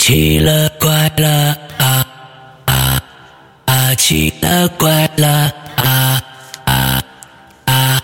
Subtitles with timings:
[0.00, 2.06] 奇了怪了啊
[2.64, 3.02] 啊
[3.66, 3.94] 啊！
[3.96, 6.24] 奇了怪了啊
[6.64, 7.04] 啊
[7.66, 8.02] 啊！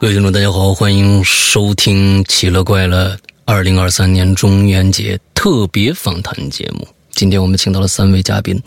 [0.00, 3.14] 各位听众，大家好，欢迎收听《奇了怪了》
[3.44, 6.88] 二零二三年中元节特别访谈节目。
[7.10, 8.58] 今天我们请到了三位嘉宾，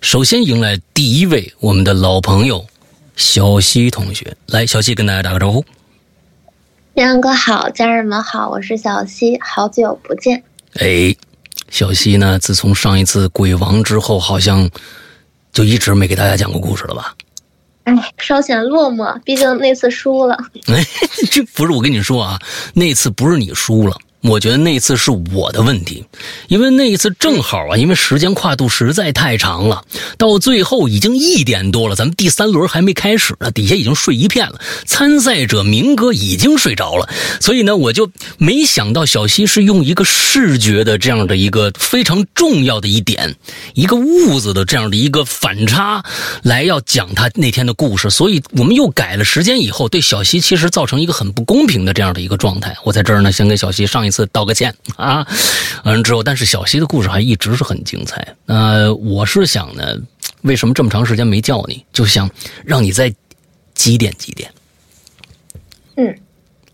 [0.00, 2.66] 首先迎来第一位，我们的老朋友
[3.14, 4.36] 小西同学。
[4.48, 5.64] 来，小西跟大家打个招呼。
[6.94, 10.42] 亮哥好，家人们好，我是小西，好久不见。
[10.74, 11.14] 哎，
[11.70, 12.38] 小西呢？
[12.38, 14.68] 自从上一次鬼王之后，好像
[15.52, 17.14] 就一直没给大家讲过故事了吧？
[17.84, 20.36] 哎，稍显落寞，毕竟那次输了。
[20.66, 20.84] 哎，
[21.30, 22.38] 这不是我跟你说啊，
[22.74, 23.96] 那次不是你输了。
[24.22, 26.04] 我觉得那次是我的问题，
[26.48, 29.82] 因为那一次正好啊，因为时间跨度实在太长了，
[30.18, 37.08] 到最后已经一点多了，咱们第三轮还没开始呢，底下已经睡一片了，参赛者明哥已经睡着了，
[37.40, 43.34] 所以呢，我就没想到小西是用一个视觉的这样的一个非常重要的一点，
[43.72, 46.04] 一个痦子的这样的一个反差
[46.42, 52.76] 来要讲他那天的故事，所以我们又改了时间以后，对小西其实造成一个很不公平的这样的一个状态。
[52.84, 54.09] 我在这儿呢，先给小西上一。
[54.10, 55.26] 次道个歉啊，
[55.84, 58.26] 完了之后，但是小西的故事还一直是很精彩。
[58.44, 59.96] 那我是想呢，
[60.42, 61.84] 为什么这么长时间没叫你？
[61.92, 62.28] 就想
[62.64, 63.12] 让你再
[63.74, 64.50] 积点积点。
[65.96, 66.14] 嗯，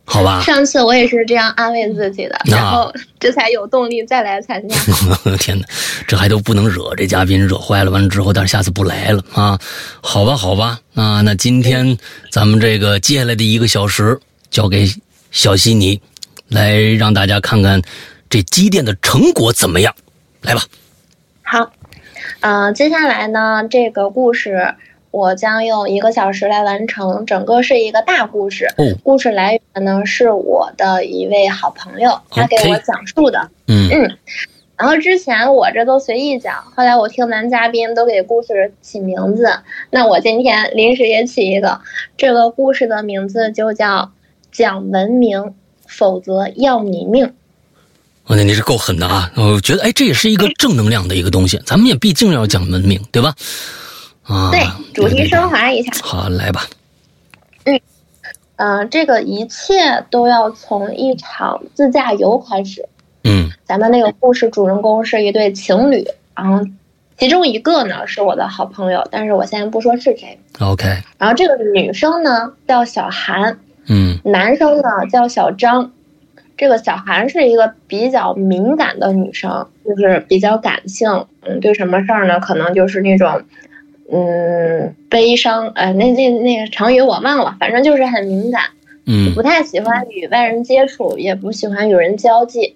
[0.05, 0.43] 好吧。
[0.43, 4.77] 上次我也是这样安慰自己的，然后这才有动力再来参加。
[5.39, 5.67] 天哪，
[6.07, 9.59] 这还都不能惹这嘉宾，惹坏了完了之后，但是下次不来了啊？
[10.01, 10.79] 好吧，好吧。
[10.95, 11.97] 啊，那今天
[12.31, 14.19] 咱们这个接下来的一个小时
[14.51, 14.89] 交给
[15.31, 16.01] 小西你。
[16.49, 17.83] 来让大家看看
[18.31, 19.95] 这积淀的成果怎么样？
[20.43, 20.61] 来吧。
[21.43, 21.73] 好，
[22.41, 24.75] 呃，接下来呢，这个故事
[25.11, 28.67] 我将用一个小时来完成，整个是一个大故事。
[28.77, 28.85] 哦。
[29.03, 33.51] 故事来源呢是我的一位好朋友，他给我讲述的。
[33.67, 34.19] 嗯嗯。
[34.77, 39.49] 然后之前我这都随意讲，后来我听男嘉宾都给故事起名字，
[39.91, 41.81] 那我今天临时也起一个，
[42.17, 44.13] 这个故事的名字就叫
[44.53, 45.55] 讲文明。
[45.89, 47.33] 否则要你命！
[48.25, 49.31] 我那你是够狠的啊！
[49.37, 51.61] 我觉得，哎，这也是一个正能量的一个东西。
[51.65, 53.33] 咱们也毕竟要讲文明，对吧？
[54.25, 55.93] 啊，对，主题升华一下。
[56.03, 56.67] 好，来吧。
[57.63, 57.81] 嗯，
[58.57, 62.89] 嗯，这个一切都要从一场自驾游开始。
[63.23, 66.05] 嗯，咱们那个故事主人公是一对情侣，
[66.35, 66.67] 然后
[67.17, 70.37] 其中一个呢是我的好朋友，但是我现在不说是谁。
[70.59, 70.85] OK。
[71.17, 73.61] 然后这个女生呢叫小韩。
[73.89, 75.93] 嗯，男生呢叫小张，
[76.57, 83.43] 这个小韩是一个比较敏感的女生，就是比较感性，嗯，对什么事儿呢，可能就是那种，
[84.13, 88.63] 嗯，悲伤，呃，那那那个成语我忘了，反正就是很敏感，
[89.07, 92.75] 嗯，不太喜欢与外人接触，也不喜欢与人交际。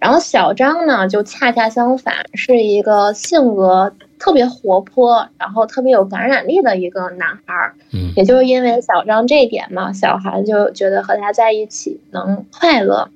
[0.00, 3.94] 然后小张呢，就恰恰相反，是一个性格。
[4.24, 13.10] 特别活泼，然后特别有感染力的一个男孩儿，嗯，也就是因为小张这一点嘛，小韩就觉得和他在一起能快乐。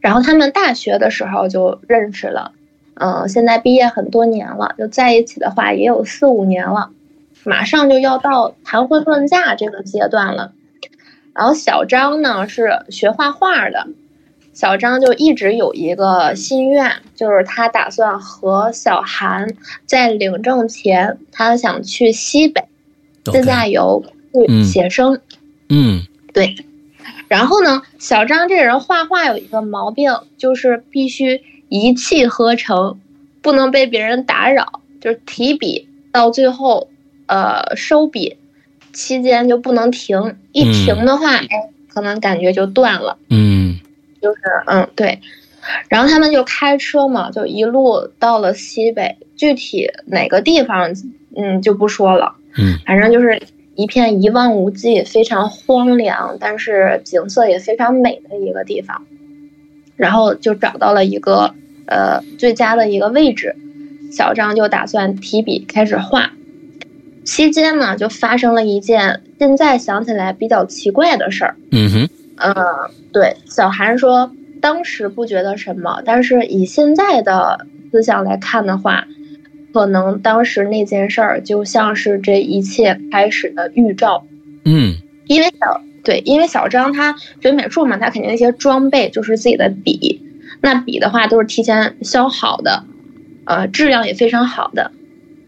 [0.00, 2.52] 然后他们大学的时候就认识了，
[2.94, 6.90] 嗯，现在毕业很多年了，就在一起的话也有四五年了，
[7.42, 10.52] 马上就要到谈婚论嫁这个阶段了。
[11.34, 13.88] 然后小张呢是学画画的。
[14.54, 19.48] 小张就一直有一个心愿，就是他打算和小韩
[19.86, 22.62] 在领证前，他想去西北
[23.24, 25.20] 自驾游去写生。
[25.68, 26.02] 嗯，
[26.34, 26.54] 对。
[27.28, 31.40] 然后呢，小张这人画画有一个毛病，就是必须
[31.70, 32.98] 一气呵成，
[33.40, 34.80] 不能被别人打扰。
[35.00, 36.88] 就是提笔到最后，
[37.26, 38.36] 呃，收笔
[38.92, 41.48] 期间就不能停，一停的话，哎，
[41.88, 43.16] 可能感觉就断了。
[43.30, 43.51] 嗯。
[44.22, 45.18] 就是嗯对，
[45.88, 50.94] 然后他们就开车嘛，就一路到了西北，具体哪个地方
[51.36, 53.42] 嗯就不说了，嗯，反正就是
[53.74, 59.04] 一片一望无际、非常荒凉，但是景色也非常美的一个地方。
[59.96, 61.54] 然后就找到了一个
[61.86, 63.54] 呃最佳的一个位置，
[64.10, 66.32] 小张就打算提笔开始画。
[67.24, 71.56] 期间呢，就发生了一件现在想起来比较奇怪的事儿。
[71.70, 72.08] 嗯哼。
[72.36, 72.54] 嗯，
[73.12, 79.06] 对，小韩说当时不觉得什么，但是以现在的思想来看的话，
[79.72, 84.24] 可能当时那件事儿就像是这一切开始的预兆。
[84.64, 84.94] 嗯，
[85.26, 90.20] 因为小对，因为小张他学美术嘛，他肯定那些装备就是自己的笔，
[90.60, 92.84] 那笔的话都是提前削好的，
[93.44, 94.90] 呃，质量也非常好的。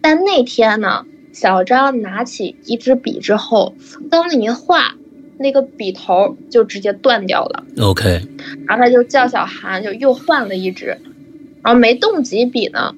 [0.00, 3.74] 但那天呢，小张拿起一支笔之后，
[4.10, 4.94] 刚一画。
[5.38, 7.64] 那个笔头就直接断掉了。
[7.80, 8.20] OK，
[8.66, 10.96] 然后他就叫小韩，就又换了一支。
[11.62, 12.94] 然后没动几笔呢，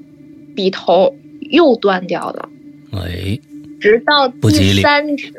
[0.54, 2.48] 笔头又断掉了。
[2.92, 3.38] 哎，
[3.80, 5.32] 直到第三支，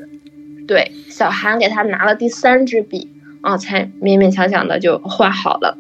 [0.67, 3.09] 对，小韩给他拿了第三支笔
[3.41, 5.77] 啊，才勉勉强强的就画好了。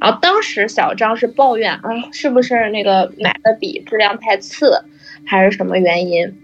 [0.00, 1.82] 然后当时小张是抱怨啊，
[2.12, 4.82] 是不是那个买的笔质量太次，
[5.24, 6.34] 还是什么原因？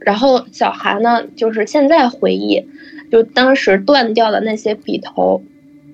[0.00, 2.64] 然后小韩呢，就是现在回忆，
[3.10, 5.42] 就当时断掉的那些笔头，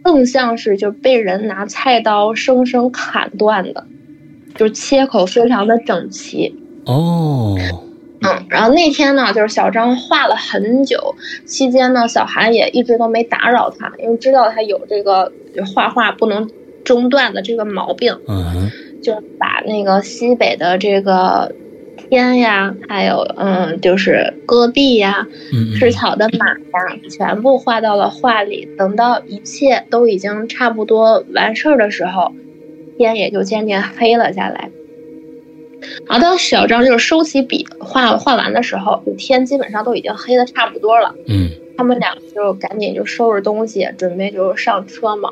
[0.03, 3.87] 更像是就被人拿菜刀生生砍断的，
[4.57, 6.55] 就切口非常的整齐。
[6.87, 7.57] 哦，
[8.21, 11.15] 嗯，然后那天呢，就是小张画了很久，
[11.47, 15.33] 期间呢，小韩也一直都没打扰他，因为知道他有这个
[15.75, 16.51] 画画不能
[16.85, 18.71] 中断的这个毛病，嗯哼，
[19.03, 21.55] 就把那个西北的这个
[22.09, 28.69] 天呀，还有嗯，就是戈壁呀、嗯吃草的马呀，全部画到了画里。
[28.79, 32.33] 等到一切都已经差不多完事儿的时候，
[32.97, 34.71] 天也就渐渐黑了下来。
[36.07, 41.15] 然后当小张就是收起笔画画完的时候，天基本上都已经黑的差不多了。
[41.29, 45.29] 嗯他们俩就赶紧就收拾东西，准备就上车嘛，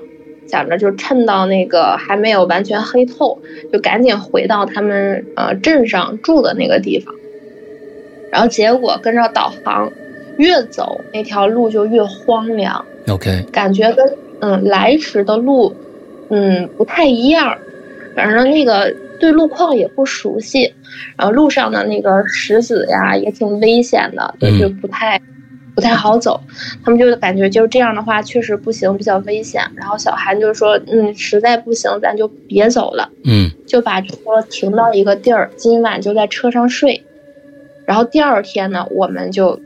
[0.52, 3.38] 想着就趁到那个还没有完全黑透，
[3.72, 7.14] 就赶紧回到他们呃镇上住的那个地方。
[8.31, 9.90] 然后结果跟着导航，
[10.37, 14.06] 越走那条路就越荒凉，，OK，感觉跟
[14.40, 15.75] 嗯来时的路
[16.28, 17.56] 嗯不太一样，
[18.14, 20.70] 反正那个对路况也不熟悉，
[21.16, 25.19] 然后路上的那个石子呀也挺危险的，就嗯就不太。
[25.74, 26.40] 不太好走，
[26.84, 29.62] 他们就感觉就是这样的话确实不行，比较危险。
[29.74, 34.16] 然后小韩就说：“嗯，实在不行，咱就别走了。”嗯就把车
[34.50, 37.02] 停到一个地儿，今晚就在车上睡。
[37.86, 39.60] 然后第二天呢，我们就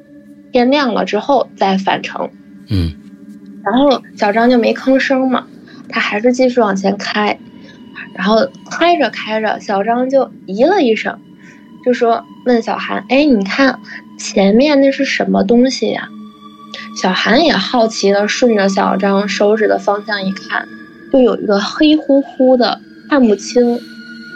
[0.53, 2.31] 天亮了之后再返程。
[2.69, 2.93] 嗯
[3.65, 5.47] 然后小张就没吭声嘛，
[5.89, 7.37] 他还是继续往前开。
[8.15, 11.19] 然后开着开着，小张就咦了一声，
[11.85, 13.79] 就说问小韩：“哎，你看
[14.19, 16.09] 前面那是什么东西呀？”
[17.01, 20.67] 小韩也好奇的顺着小张手指的方向一看，
[21.13, 23.79] 就有一个黑乎乎的，看不清，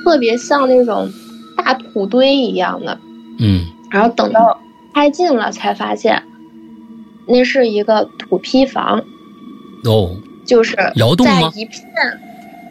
[0.05, 1.11] 特别像那种
[1.56, 2.99] 大土堆一样的。
[3.38, 4.61] 嗯然后等到
[4.94, 6.23] 开近了，才发现
[7.26, 9.03] 那是一个土坯房。
[9.85, 11.83] 哦就是窑洞在一片，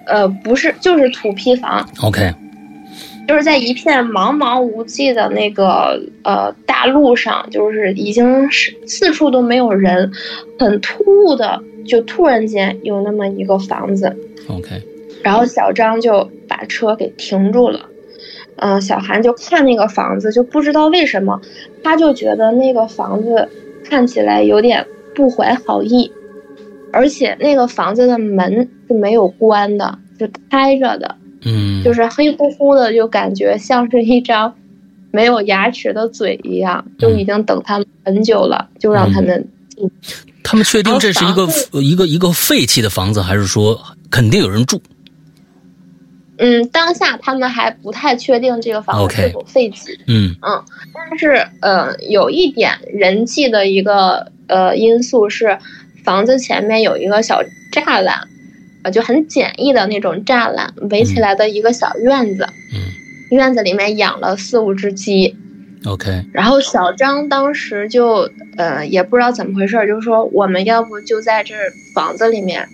[0.06, 2.34] 呃，不是，就是土坯房，，OK，
[3.30, 10.12] 就是在一片茫茫无际的那个呃大路上，就是已经是四处都没有人，
[10.58, 14.18] 很突兀的，就突然间有那么一个房子
[14.48, 14.82] ，OK，
[15.22, 17.82] 然后小张就把车给停住了。
[18.56, 21.40] 嗯、小韩就看那个房子，就不知道为什么，
[21.84, 23.48] 他就觉得那个房子
[23.84, 24.84] 看起来有点
[25.14, 26.12] 不怀好意，
[26.92, 34.54] 而且那个房子的门是没有关的，是开着的，嗯，就是黑乎乎的，就感觉像是一张
[35.12, 39.90] 没有牙齿的嘴一样，就已经等他们很久了，就让他们进
[40.44, 41.48] 他们确定这是一个
[41.82, 44.82] 一个一个废弃的房子，还是说肯定有人住？
[46.42, 50.00] 嗯，当下他们还不太确定这个房子是否废弃。
[50.08, 55.58] 嗯但是，呃，有一点人际的一个呃因素是，
[56.04, 57.42] 房子前面有一个小
[57.74, 58.26] 栅栏，
[58.90, 62.48] 呃，就很简易的那种栅栏，围起来的一个小院子。
[62.74, 62.80] 嗯
[63.30, 65.36] 院子里面养了四五只鸡
[65.86, 68.28] ，，OK，然后小张当时就
[68.58, 71.54] 呃也不知道怎么回事儿，就说我们要不就在这
[71.94, 72.68] 房子里面，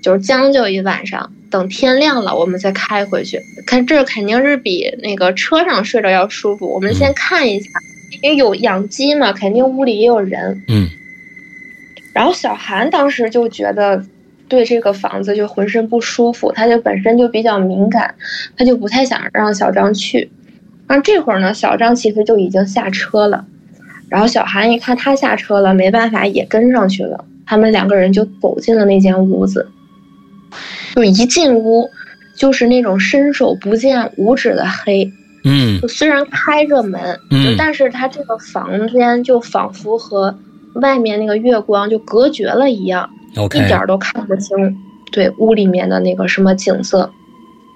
[0.00, 3.42] 就是将就一晚上，等天亮了我们再开回去。
[3.66, 7.68] 看这肯定是比那个车上睡着要舒服，我们先看一下，
[8.22, 10.62] 因为有养鸡嘛，肯定屋里也有人。
[10.68, 10.88] 嗯
[12.12, 14.04] 然后小韩当时就觉得
[14.50, 18.14] 对这个房子就浑身不舒服，他就本身就比较敏感，
[18.56, 20.30] 他就不太想让小张去。
[20.86, 23.46] 然后这会儿呢，小张其实就已经下车了，
[24.08, 27.24] 然后小韩一看他下车了，没办法也跟上去了。
[27.46, 29.68] 他们两个人就走进了那间屋子，
[30.94, 31.88] 就一进屋
[32.36, 35.10] 就是那种伸手不见五指的黑。
[35.42, 40.36] 嗯就虽然开着门，嗯就但是他这个房间就仿佛和
[40.74, 44.56] 外面那个月光就隔绝了一样一点儿都看不清
[45.12, 47.10] 对屋里面的那个什么景色。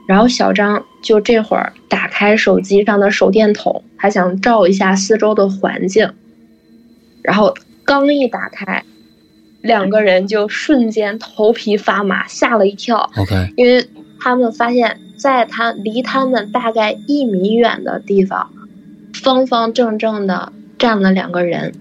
[0.06, 6.12] 然后小张就这会儿打开手机上的手电筒，他想照一下四周的环境。
[7.22, 8.84] 然后刚一打开，
[9.62, 13.10] 两个人就瞬间头皮发麻，吓了一跳。
[13.16, 13.88] OK，因为
[14.20, 18.50] 他们发现，在他离他们大概一米远的地方，
[19.14, 21.72] 方方正正的站了两个人，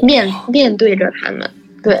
[0.00, 1.50] 面面对着他们。
[1.82, 1.94] 对，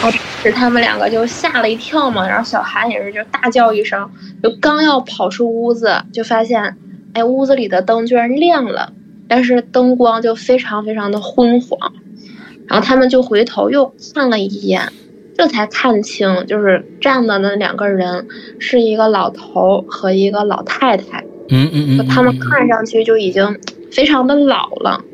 [0.00, 0.10] 然后
[0.42, 4.08] 是他们两个就吓了一跳嘛，然后小韩也是就大叫一声，
[4.42, 6.76] 就刚要跑出屋子，就发现，
[7.12, 8.92] 哎，屋子里的灯居然亮了，
[9.28, 11.92] 但是灯光就非常非常的昏黄，
[12.68, 14.92] 然后他们就回头又看了一眼，
[15.36, 23.58] 这才看清，就是站的那两个人是一个老头和一个老太太，嗯嗯嗯，他们看上去就已经
[23.90, 25.04] 非常的老了。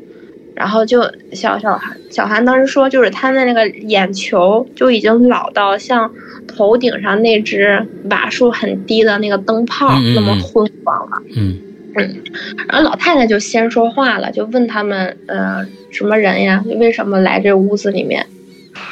[0.57, 6.11] 然后就小小韩小韩当时说，就是他的那个眼球就已经老到像
[6.47, 11.21] 头顶上那只瓦数很低的那个灯泡那么昏黄了。
[11.35, 11.59] 嗯
[11.95, 12.23] 嗯，
[12.67, 16.63] 然后老太太就先说话了，就问他们呃什么人呀？
[16.65, 18.25] 为什么来这屋子里面？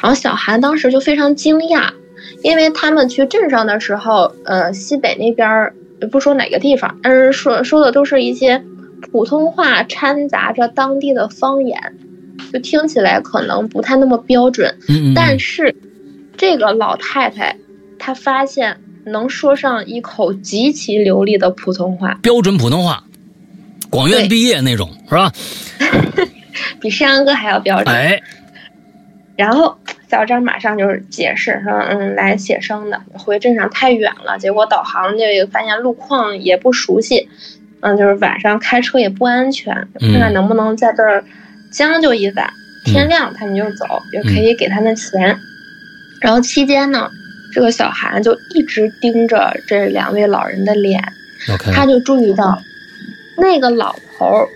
[0.04, 1.90] 然后小韩当时就非常惊讶，
[2.44, 5.74] 因为他们去镇上的时候，呃西北那边
[6.12, 8.64] 不说哪个地方，但是说说的都是一些。
[9.12, 11.80] 普通话掺杂着当地的方言，
[12.52, 14.78] 就听起来可能不太那么标准。
[14.90, 15.76] 嗯但是，
[16.38, 17.56] 这个老太太
[17.98, 23.04] 她发现能说上一口极其流利的普通话，标准普通话，
[23.90, 25.32] 广院毕业那种是吧？
[26.82, 27.96] 比山羊哥还要标准。
[27.96, 28.22] 哎，
[29.36, 29.78] 然后
[30.10, 37.30] 小张马上就是解释说：“嗯，来写生的，回镇上太远了，结果导航就发现路况也不熟悉。”
[37.86, 41.24] 嗯，就是晚上开车也不安全，看看能不能在这儿
[41.72, 42.50] 将就一晚，
[42.84, 45.38] 天亮他们就走，也可以给他们钱。
[46.20, 47.08] 然后期间呢，
[47.54, 51.00] 这个小韩就一直盯着这两位老人的脸，
[51.72, 52.58] 他就注意到
[53.38, 54.48] 那个老头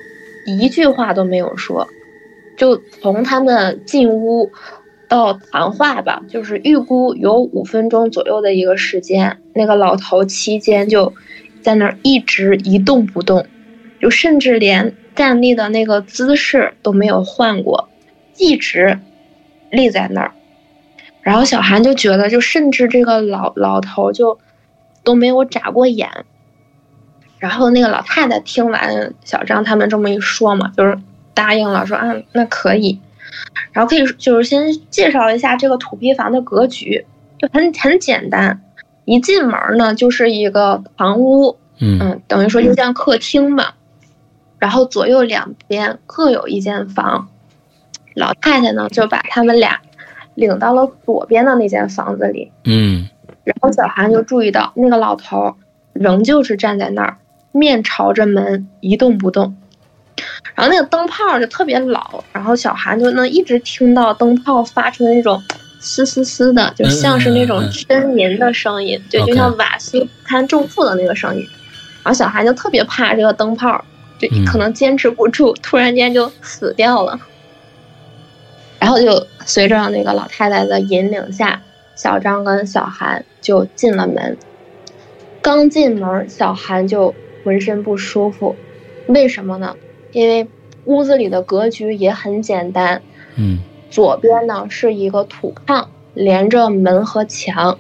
[0.48, 1.88] 一句话都没有说，
[2.58, 4.52] 就从他们进屋
[5.08, 11.14] 到谈话吧，就是预估有五分钟左右的一个时间，那个老头期间就。
[11.62, 13.46] 在那儿一直一动不动，
[14.02, 17.90] 就甚至连站立的那个姿势都没有换过，
[18.38, 19.00] 一直
[19.70, 20.32] 立在那儿。
[21.22, 24.40] 然后小韩就觉得，就甚至这个老老头就
[25.04, 26.10] 都没有眨过眼。
[27.38, 30.98] 然后那个老太太听完小张他们这么一说嘛，就是
[31.34, 33.00] 答应了，说啊那可以。
[33.72, 37.06] 然后可以就是先介绍一下这个土坯房的格局，
[37.38, 38.62] 就很很简单。
[39.10, 43.66] 一进门呢，就是一个堂屋，嗯，等于说就像客厅嘛。
[44.60, 47.28] 然后左右两边各有一间房，
[48.14, 49.80] 老太太呢就把他们俩
[50.36, 53.10] 领到了左边的那间房子里，嗯。
[53.44, 55.56] 然后小韩就注意到那个老头
[55.94, 57.18] 仍旧是站在那儿，
[57.52, 59.58] 面朝着门一动不动。
[60.54, 65.42] 然后那个灯泡就特别老，然后小韩就能一直听到灯泡发出的那种。
[65.80, 71.42] 嘶嘶嘶的，就像是那种呻吟的声音，就就像瓦斯摊重负的那个声音。
[72.04, 73.84] 然后小韩就特别怕这个灯泡，
[74.18, 77.20] 就可能坚持不住，突然间就死掉了。
[78.80, 81.62] 然后就随着那个老太太的引领下，
[81.96, 84.38] 小张跟小韩就进了门。
[85.42, 88.56] 刚进门，小韩就浑身不舒服，
[89.08, 89.76] 为什么呢？
[90.12, 90.48] 因为
[90.86, 93.02] 屋子里的格局也很简单，
[93.36, 93.60] 嗯。
[93.90, 97.80] 左边呢是一个土炕，连着门和墙，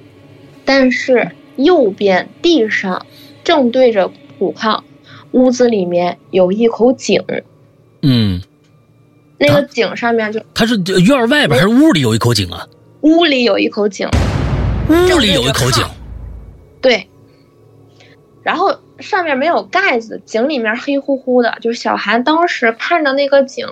[0.65, 3.05] 但是右边地上
[3.43, 4.81] 正对着土炕，
[5.31, 7.23] 屋子里面有一口井。
[8.01, 8.41] 嗯，
[9.37, 10.75] 那个井上面就它是
[11.05, 12.67] 院外边还是屋里有一口井啊？
[13.01, 14.07] 屋里有一口井，
[14.89, 15.83] 屋里有一口井。
[16.81, 17.07] 对，
[18.41, 23.67] 然后上面没有盖子，井里面黑乎乎的，就是小韩当时看着那个井。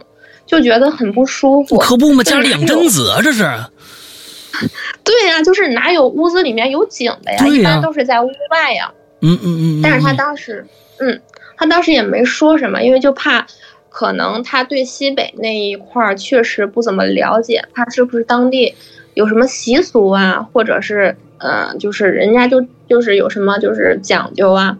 [0.48, 3.44] 就觉得很不舒服，可不嘛，家里养贞子啊，这是。
[5.04, 7.46] 对呀，就是哪有屋子里面有井的呀？
[7.48, 8.92] 一般都是在屋外呀。
[9.22, 9.82] 嗯嗯嗯。
[9.84, 10.66] 但是他当时，
[11.00, 11.22] 嗯，
[11.58, 13.46] 他当时也没说什么，因为就怕，
[13.90, 18.74] 可能他对西北那一块儿确实不怎么了解，怕是不是当地
[19.14, 24.78] 有什么习俗啊，或者是，呃，就是人家就就是有什么就是讲究啊，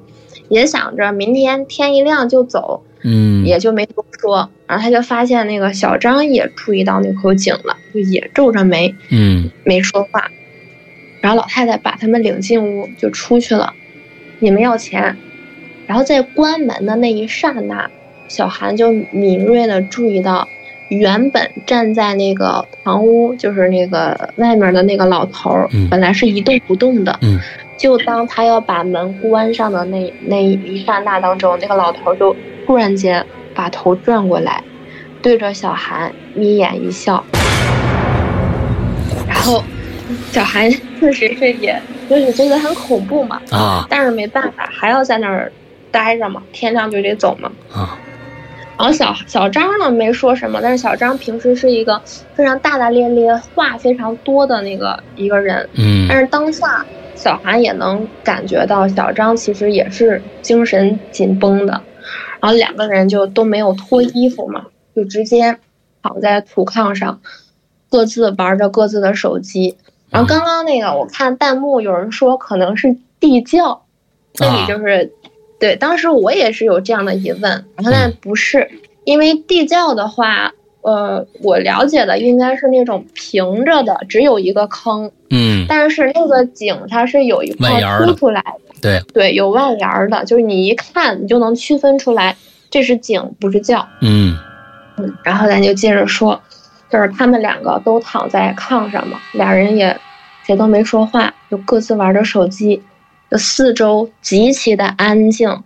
[0.50, 2.84] 也想着明天天一亮就走。
[3.04, 10.30] 嗯，也就没多说，然后他就发现那个小张也注意到那口井了，就也皱着眉，嗯，没说话。
[11.22, 13.74] 然后老太太把他们领进屋，就出去了。
[14.40, 15.16] 你们要钱。
[15.86, 17.90] 然后在关门的那一刹那，
[18.28, 20.48] 小韩就敏锐的注意到，
[20.90, 27.40] 原本站在那个堂屋，就是那个外面的那个老头，本来是一动不动的，嗯，
[27.78, 32.36] 就当他要把门关上的那那一刹那当中，那个老头就。
[32.68, 34.62] 突然间，把头转过来，
[35.22, 37.24] 对着小韩眯眼一笑，
[39.26, 39.64] 然后
[40.32, 40.70] 小韩
[41.00, 45.50] 确实是也就是觉得很恐怖嘛啊，但是没办法，还要在那儿
[45.90, 47.98] 待着嘛，天亮就得走嘛啊。
[48.78, 52.02] 然后小小张呢没说什么，但是小张平时是一个
[52.36, 55.68] 非常大大咧咧、话非常多的那个一个人。
[55.76, 61.82] 嗯但是当下小韩也能感觉到小张其实也是精神紧绷的，
[62.42, 65.58] 然后两个人就都没有脱衣服嘛，就直接
[66.02, 67.22] 躺在土炕上，
[67.90, 69.78] 各自玩着各自的手机。
[70.10, 73.86] 然后刚刚那个我看弹幕有人说可能是地窖，
[74.40, 75.14] 那啊里就是。
[75.60, 78.70] 对，当时我也是有这样的疑问，然后但不是，
[79.06, 92.36] 因为地窖的话，呃，我了解的应该是那种平着的，只有一个坑，嗯，但是那个井它是有一块凸出来的，对，对，有外沿儿的，就是你一看你就能区分出来
[92.70, 93.88] 这是井不是窖。
[94.02, 94.38] 嗯
[94.98, 96.42] 嗯，然后咱就接着说，
[96.90, 99.98] 就是他们两个都躺在炕上嘛，俩人也
[100.46, 102.82] 谁都没说话，就各自玩着手机，
[103.30, 105.64] 就四周极其的安静。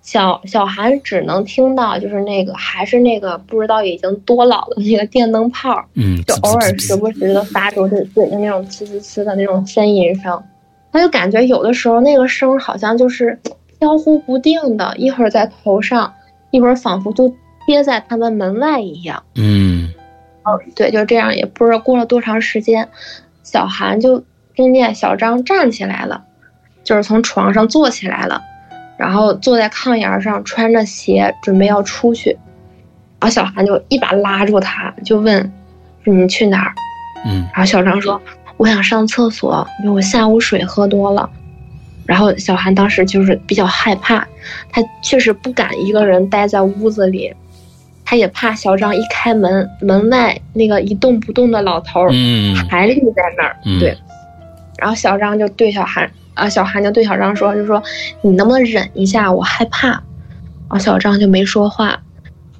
[0.00, 10.42] 小小韩只能听到就是那个还是那个不知道已经多老的那个电灯泡，嗯，就偶尔时不时的发出自自己的那种呲呲呲的那种呻吟声，
[10.92, 13.38] 他就感觉有的时候那个声好像就是
[13.78, 16.12] 飘忽不定的，一会儿在头上，
[16.50, 17.34] 一会儿仿佛就
[17.66, 19.22] 憋在他们门外一样。
[19.34, 19.92] 嗯
[20.44, 22.88] 哦，对，就这样，也不知道过了多长时间，
[23.42, 26.24] 小韩就听见小张站起来了，
[26.82, 28.42] 就是从床上坐起来了，
[28.96, 32.30] 然后坐在炕沿上，穿着鞋准备要出去，
[33.20, 35.52] 然后小韩就一把拉住他，就问
[36.04, 36.72] ：“你去哪儿？”
[37.26, 38.20] 嗯然后小张说
[38.58, 41.28] ：“我想上厕所，因为我下午水喝多了。”
[42.04, 44.26] 然后小韩当时就是比较害怕，
[44.70, 47.32] 他确实不敢一个人待在屋子里，
[48.04, 53.56] 他也怕小张一开门，门外那个一动不动的老头儿嗯还立在那儿。
[53.66, 53.94] 嗯对，
[54.78, 57.82] 然后小张就对小韩啊，小韩就对小张说，就说
[58.22, 59.88] 你能不能忍一下，我害怕。
[59.88, 60.02] 然
[60.70, 62.00] 后小张就没说话，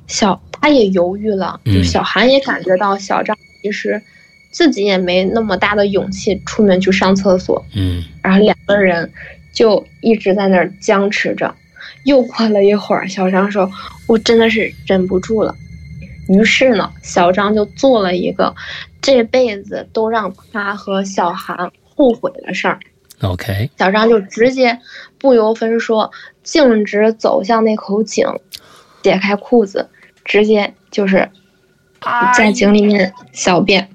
[0.07, 4.03] 小他也犹豫了，就嗯小韩也感觉到小张其实
[4.51, 9.11] 自己也没那么大的勇气出门去上厕所，嗯然后两个人
[9.53, 11.55] 就一直在那儿僵持着。
[12.05, 13.71] 又过了一会儿，小张说
[14.07, 15.55] ：“我真的是忍不住了。”
[16.29, 18.55] 于是呢，小张就做了一个
[19.01, 22.79] 这辈子都让他和小韩后悔的事儿。
[23.23, 24.79] ，OK，小张就直接
[25.19, 26.11] 不由分说，
[26.43, 28.27] 径直走向那口井，
[29.03, 29.89] 解开裤子，
[30.25, 31.29] 直接就是
[32.37, 33.89] 在井里面小便。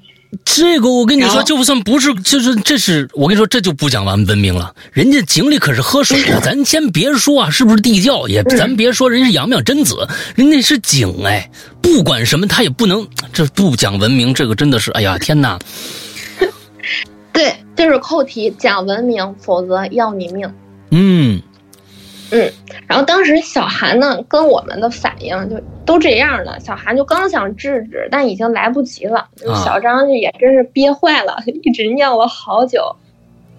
[0.45, 4.73] 这个我跟你说，就算不是，就是这是我跟你说，这就不讲完文明了。
[4.91, 11.49] 人家井里可是喝水的， 咱先别说啊，是不是地窖也，咱别说人家是养不养贞子，人家是井哎，
[11.81, 15.59] 不管什么他也不能，这不讲文明，这个真的是，哎呀天哪！
[17.33, 20.51] 对，就是扣题，讲文明，否则要你命。
[20.91, 21.41] 嗯
[22.87, 26.59] 然后当时小韩呢，跟我们的反应就都这样了。
[26.59, 29.27] 小韩就刚想制止，但已经来不及了。
[29.63, 32.95] 小张也真是憋坏了， 一直尿了好久。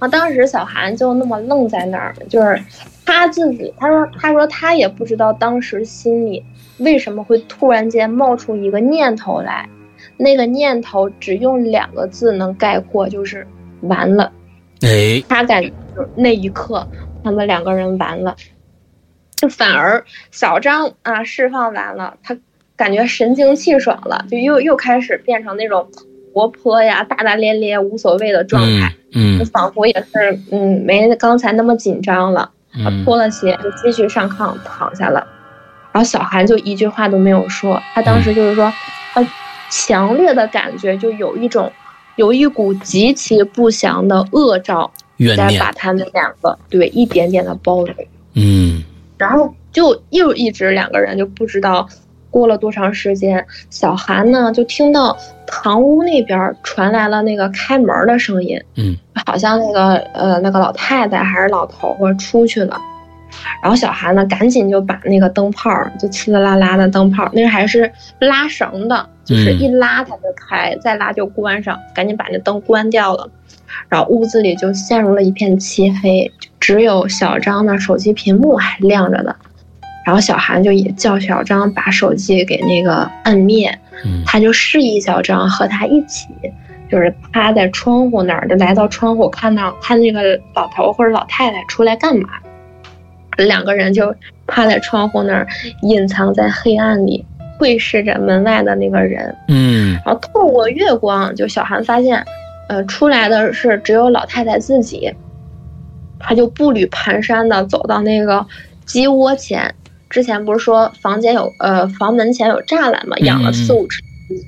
[0.01, 2.61] 啊，当时小韩就那么愣在那儿，就是
[3.07, 6.45] 他自己，他说，他说他也不知道当时心里
[6.79, 9.69] 为什么会突然间冒出一个念头来，
[10.17, 13.47] 那个念头只用两个字能概括，就是
[13.83, 14.33] 完了。
[14.81, 16.85] 哎，他感觉就是那一刻，
[17.23, 18.35] 他们两个人完了，
[19.45, 22.35] 就反而小张啊释放完了，他
[22.77, 25.87] 感觉神清气爽了，就又又开始变成那种
[26.33, 32.51] 活泼呀、大大咧咧、无所谓的状态，嗯就仿佛也是嗯没刚才那么紧张了。
[32.73, 35.27] 他嗯脱了鞋就继续上炕躺下了，
[35.93, 38.73] 然后小韩就一句话都没有说，他当时就是说，
[39.13, 39.23] 他
[39.71, 41.71] 强烈的感觉就有一种
[42.17, 44.91] 有一股极其不祥的恶兆
[45.37, 48.83] 在把，他们两个对一点点的包围，嗯
[49.25, 51.89] 然后就又一直两个人就不知道
[52.31, 62.77] 过了多长时间，小韩呢就听到堂屋那边传来了那个开门的声音，嗯好像那个呃那个老太太还是老头儿出去了，
[63.63, 73.31] 然后小韩呢赶紧就把那个灯泡儿就呲啦啦啦的灯泡儿，那还是拉绳的，就是嗯一拉它就开，再拉就关上，赶紧把那灯关掉了，
[73.89, 76.31] 然后屋子里就陷入了一片漆黑，
[76.65, 79.37] 只有小张的手机屏幕还亮着的。
[80.07, 86.27] 然后小韩就也叫小张把手机给那个摁灭，嗯他就示意小张和他一起，
[86.91, 92.31] 就是趴在窗户那儿，就来到窗户看到看那个老头或者老太太出来干嘛。
[93.37, 94.15] 两个人就
[94.47, 95.47] 趴在窗户那儿，
[95.83, 97.27] 隐藏在黑暗里，
[97.59, 99.37] 窥视着门外的那个人。
[99.49, 102.25] 嗯然后透过月光，就小韩发现，
[102.71, 105.13] 呃，出来的是只有老太太自己。
[106.27, 108.47] 他就步履蹒跚的走到那个
[108.87, 109.75] 鸡窝前，
[110.09, 114.45] 之前不是说房间有呃房门前有栅栏嘛，养了四五只鸡。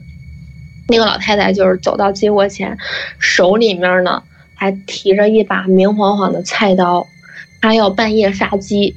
[0.88, 2.78] 那个老太太就是走到鸡窝前，
[3.18, 4.22] 手里面呢
[4.54, 7.06] 还提着一把明晃晃的菜刀，
[7.60, 8.94] 她要半夜杀鸡。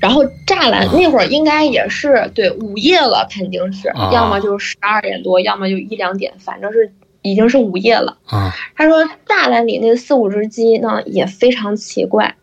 [0.00, 6.92] 然后栅栏那会儿应该也是对午夜了，肯定是，要么就是十二点多，要么就一两点，反正是
[7.30, 8.16] 已经是午夜了。
[8.26, 12.36] 啊，他说栅栏里那四五只鸡呢也非常奇怪，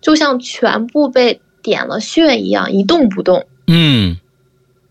[0.00, 3.46] 就像全部被点了穴一样，一动不动。
[3.66, 4.16] 嗯，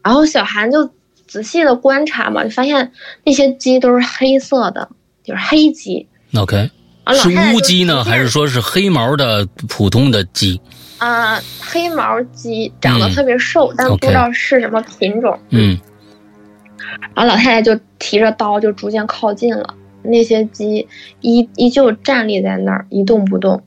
[0.04, 0.90] 然后小韩就
[1.28, 2.92] 仔细的观察嘛，就发现
[3.24, 4.90] 那些鸡都是黑色的，
[5.24, 6.08] 就是黑鸡。
[6.36, 6.70] OK，
[7.14, 10.60] 是乌鸡呢，还是说是黑毛的普通的鸡？
[10.98, 15.38] 啊，黑毛鸡长得特别瘦，但不知道是什么品种。
[15.50, 15.78] 嗯，
[17.14, 20.88] 然后老太太就提着刀就逐渐靠近了，那些鸡
[21.22, 23.62] 依依旧站立在那儿一动不动。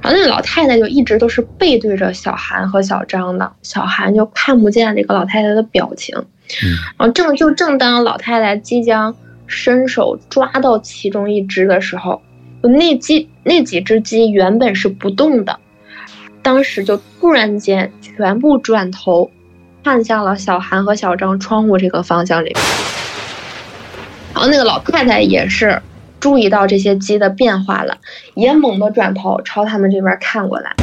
[0.00, 6.16] 然后那个老太太就一直都是背对着小韩和小张的，小韩就看不见那个老太太的表情。
[6.62, 9.12] 嗯，然后正就正当老太太即将
[9.48, 12.22] 伸手抓到其中一只的时候，
[12.62, 15.58] 那鸡那几只鸡原本是不动的。
[16.42, 19.28] 当时就突然间全部转头，
[19.86, 22.52] 看向了小韩和小张窗户这个方向里。
[24.34, 25.80] 然后那个老太太也是
[26.18, 27.96] 注意到这些鸡的变化了，
[28.34, 30.74] 也猛地转头朝他们这边看过来。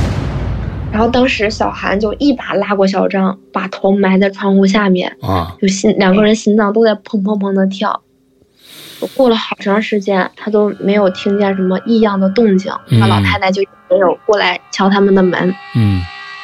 [0.89, 8.01] 然后当时小韩就一把拉过小张，把头埋在窗户下面啊，就心两个人心脏都在砰砰砰的跳。
[9.17, 15.53] 过了好长时间，他都没有听见什么异样的动静，那老太太就没有过来敲他们的门。
[15.75, 15.99] 嗯，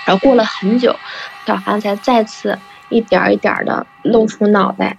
[0.09, 0.95] 然后过了很久，
[1.45, 2.57] 小韩才再次
[2.89, 4.97] 一点一点的露出脑袋。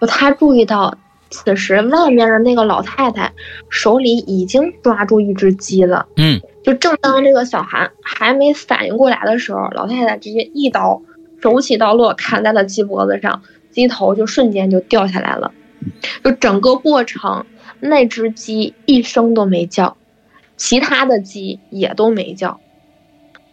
[0.00, 0.96] 就他注意到，
[1.28, 3.30] 此时外面的那个老太太
[3.68, 6.06] 手里已经抓住一只鸡了。
[6.16, 11.02] 嗯，就正当这个小韩还没反应过来的时候，老太太直接一刀
[11.42, 15.52] 手起刀落砍在了鸡脖子上，鸡头就瞬间就掉下来了。
[16.24, 17.44] 就整个过程，
[17.80, 19.98] 那只鸡一声都没叫，
[20.56, 22.58] 其他的鸡也都没叫。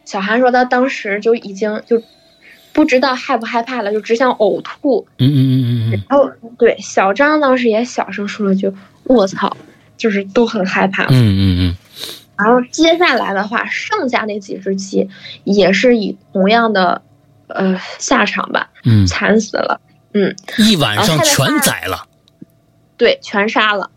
[0.06, 2.02] 小韩说他当时就已经就
[2.72, 5.08] 不知道害不害怕了，就只想呕吐。
[5.18, 6.04] 嗯嗯嗯嗯嗯。
[6.10, 8.72] 然后对小张当时也小声说了句
[9.06, 9.56] “卧槽”，
[9.96, 11.04] 就是都很害怕。
[11.06, 11.76] 嗯嗯嗯。
[12.36, 15.08] 然后接下来的话，剩下那几只鸡
[15.44, 17.02] 也是以同样的
[17.48, 19.80] 呃下场吧，嗯，惨死了。
[20.14, 22.08] 嗯，一晚上全宰了。
[22.98, 23.90] 对，全杀了。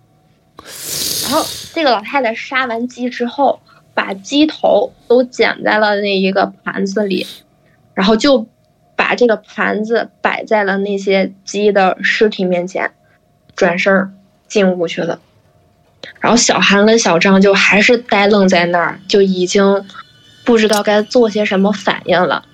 [1.24, 3.60] 然后这个老太太杀完鸡之后，
[3.96, 7.26] 把鸡头都捡在了那一个盘子里，
[7.94, 8.46] 然后就
[8.94, 12.92] 把这个盘子摆在了那些鸡的尸体面前，
[13.54, 14.12] 转身
[14.46, 15.18] 进屋去了。
[16.20, 19.82] 然后小韩跟小张就还是呆愣在那儿，就已经
[20.44, 22.44] 不知道该做些什么反应了。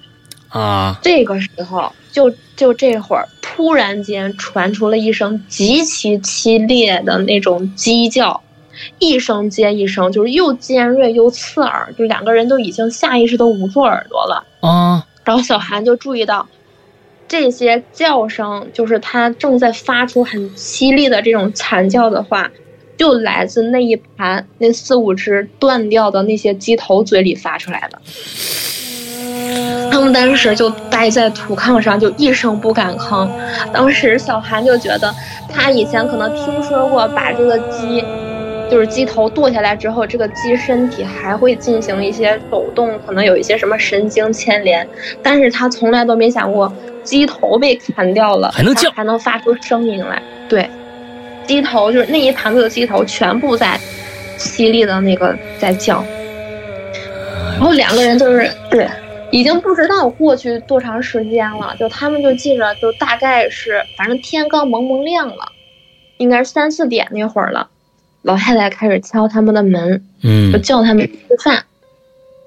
[0.49, 0.97] 啊！
[1.03, 8.41] 这个时候，就就这会儿，突然间传出了一声极其凄厉的那种鸡叫，
[8.99, 14.45] 一声接一声，就是又尖锐又刺耳，就两个人都已经下意识的捂住耳朵了。
[14.61, 15.07] 啊！
[15.25, 16.49] 然后小韩就注意到，
[17.29, 22.51] 这些叫声就是他正在发出很凄厉的这种惨叫的话，
[22.97, 27.99] 就来自那一盘那四五只断掉的那些鸡头嘴里发出来的。
[29.91, 33.29] 他们当时就待在土炕上，就一声不敢吭。
[33.73, 35.15] 当时小韩就觉得，
[35.49, 38.03] 他以前可能听说过，把这个鸡，
[38.73, 44.89] 就是鸡头剁下来之后，这个鸡身体还会进行一些抖动，可能有一些什么神经牵连。
[45.23, 46.73] 但是他从来都没想过，
[47.05, 50.23] 鸡头被砍掉了还能叫，还能发出声音来。
[50.49, 50.67] 对，
[51.47, 53.79] 鸡头就是那一盘子的鸡头，全部在
[54.39, 56.03] 凄厉的那个在叫。
[57.51, 58.89] 然后两个人就是对。
[59.31, 65.53] 已经不知道过去多长时间了，就他们就记着，就大概是，反正天刚蒙蒙亮了，
[66.17, 67.69] 应该是三四点那会儿了。
[68.23, 71.65] 老太太开始敲他们的门，嗯，就叫他们吃饭。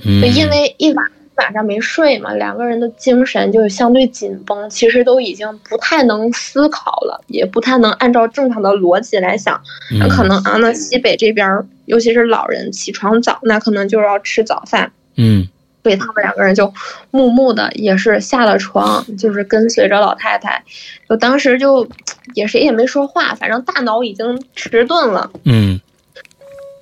[0.06, 9.62] 嗯，就因为一晚晚上没睡嘛，两个人的精神就相对紧绷，其实都已经不太能思考了，也不太能按照正常的逻辑来想。
[10.00, 11.48] 那可能啊，那西北这边，
[11.86, 14.92] 尤其是老人起床早，那可能就是要吃早饭。
[15.16, 15.48] 嗯。
[15.86, 16.74] 所以他们两个人就
[17.12, 20.64] 默默的也是下了床，就是跟随着老太太，
[21.08, 21.88] 就当时就
[22.34, 25.30] 也谁也没说话，反正大脑已经迟钝了。
[25.44, 25.80] 嗯，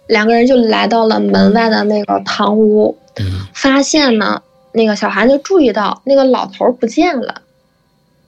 [0.07, 2.97] 两个人就来到了门外的那个堂屋，
[3.53, 7.41] 发现呢，那个小韩就注意到那个老头不见了，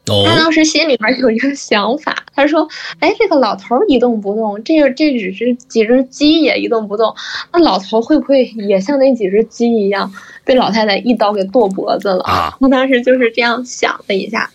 [0.06, 2.68] 他当时心里边有一个想法，他说
[3.02, 7.16] ：“哎，这个老头一动不动，这个这只是几只鸡也一动不动，
[7.52, 10.14] 那老头会不会也像那几只鸡一样
[10.44, 14.52] 被老太太一刀给剁脖子了？”啊， 他当时就是这样想了一下。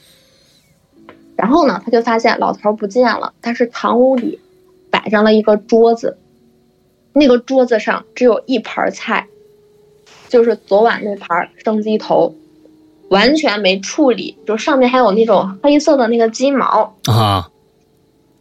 [1.34, 4.38] 然后呢，他就发现老头不见了，但是堂屋里
[4.90, 6.16] 摆上了一个桌子，
[7.12, 9.26] 那个桌子上只有一盘菜，
[10.28, 12.36] 就是昨晚那盘生鸡头。
[13.11, 17.51] 完全没处理，就上面还有那种黑色的那个鸡毛啊，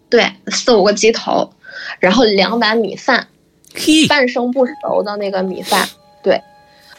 [0.09, 1.51] 对，四五个鸡头，
[1.99, 3.27] 然后两碗米饭，
[4.07, 5.89] 半生不熟的那个米饭，
[6.21, 6.39] 对，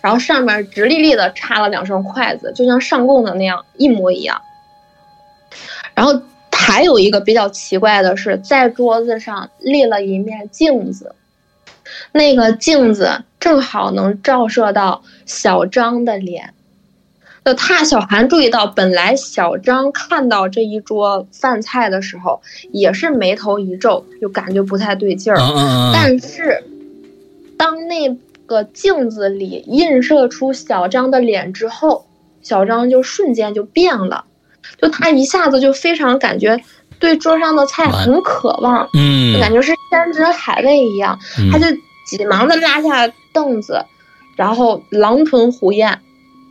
[0.01, 4.43] 然后上面直立立的插了两双筷子，就像上供的那样一模一样。
[5.95, 11.15] 然后还有一个比较奇怪的是，在桌子上立了一面镜子，
[12.11, 16.53] 那个镜子正好能照射到小张的脸。
[17.45, 25.39] 就他小韩注意到，本来小张看到这一桌饭菜的时候，也是眉头一皱，就感觉不太对劲儿。
[25.93, 26.63] 但是，
[27.57, 28.15] 当那
[28.47, 32.07] 个镜子里映射出小张的脸之后，
[32.43, 34.25] 小张就瞬间就变了，
[34.81, 36.63] 就他一下子就非常感觉
[36.99, 41.19] 对桌上的菜很渴望，嗯，就感觉是山珍海味一样，
[41.51, 41.67] 他就
[42.07, 43.83] 急忙的拉下凳子，
[44.37, 45.99] 然后狼吞虎咽。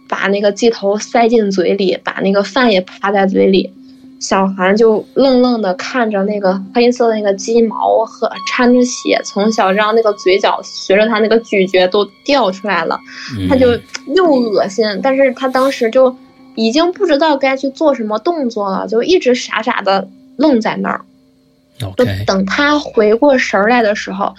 [0.09, 3.71] 把那个鸡头塞进嘴里，把那个饭也扒在嘴里，
[4.19, 12.99] 小韩就愣愣的看着那个黑色的那个鸡毛和掺着血从小张那个嘴角随着他那个咀嚼都掉出来了，
[13.47, 13.67] 他就
[14.15, 16.13] 又恶心，但是他当时就
[16.55, 21.01] 已经不知道该去做什么动作了，就一直傻傻的愣在那儿，
[21.79, 24.35] 就等他回过神来的时候。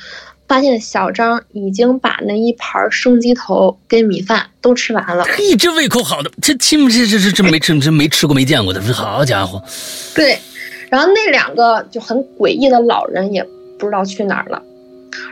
[0.51, 5.23] 发现小张已经把那一盘生鸡头跟米饭都吃完了。
[5.23, 9.63] 嘿，这胃口好的，这亲这这这这没吃这没吃过没见过的，这好家伙。
[10.13, 10.37] 对，
[10.91, 13.47] 然后那两个就很诡异的老人也
[13.79, 14.61] 不知道去哪儿了。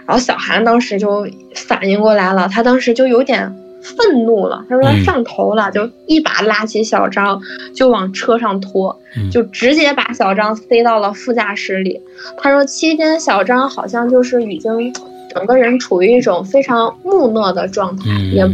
[0.06, 3.52] 然后小韩当时就反应过来了，他当时就有点
[3.82, 7.40] 愤怒了，他说他上头了，就一把拉起小张
[7.74, 12.00] 就往车上拖，就直接把小张塞到了副驾驶里。
[12.38, 14.92] 他说期间小张好像就是已经。
[15.34, 18.46] 整个人处于一种非常木讷的状态，也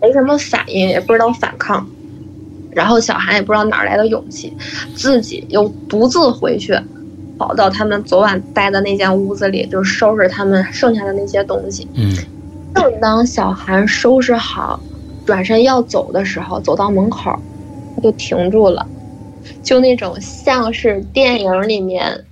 [0.00, 1.86] 没什么反应，也不知道反抗。
[2.72, 4.50] 然后小韩也不知道哪来的勇气，
[4.94, 6.74] 自己又独自回去，
[7.36, 11.86] 跑到他们昨晚待的那间屋子里，就收拾他们剩下的那些东西。
[11.94, 12.10] 嗯。
[12.74, 14.78] 正当小韩收拾好，
[15.26, 17.32] 转身要走的时候，走到门口，
[17.96, 18.86] 他就停住了，
[19.62, 22.24] 就那种像是电影里面。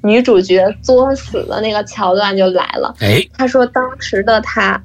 [0.00, 2.94] 女主角作死的那个桥段就来了。
[3.00, 4.80] 哎，他说当时的他，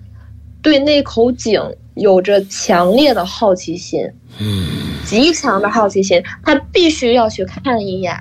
[0.63, 1.61] 对那口井
[1.93, 4.01] 有着强烈的好奇心，
[4.39, 4.65] 嗯，
[5.05, 8.19] 极强的好奇心，他必须要去看一眼。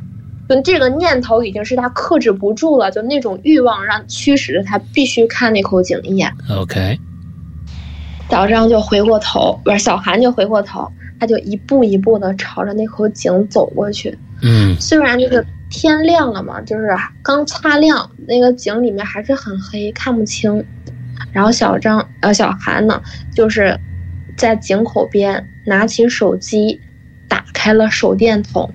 [0.55, 6.33] 就这个念头已经是他克制不住了，就那种欲望让驱使着他必须看那口井一眼。
[6.51, 6.99] OK，
[8.29, 14.19] 小张就回过头，不是小韩就回过头，他就一步一步的朝着那口井走过去。
[14.43, 15.45] 嗯，虽然就是。
[15.75, 20.63] 天亮了嘛，就是刚擦亮，那个井里面还是很黑，看不清。
[21.33, 23.01] 然后小张呃小韩呢，
[23.35, 23.75] 就是
[24.37, 26.79] 在井口边拿起手机，
[27.27, 28.71] 打开了手电筒，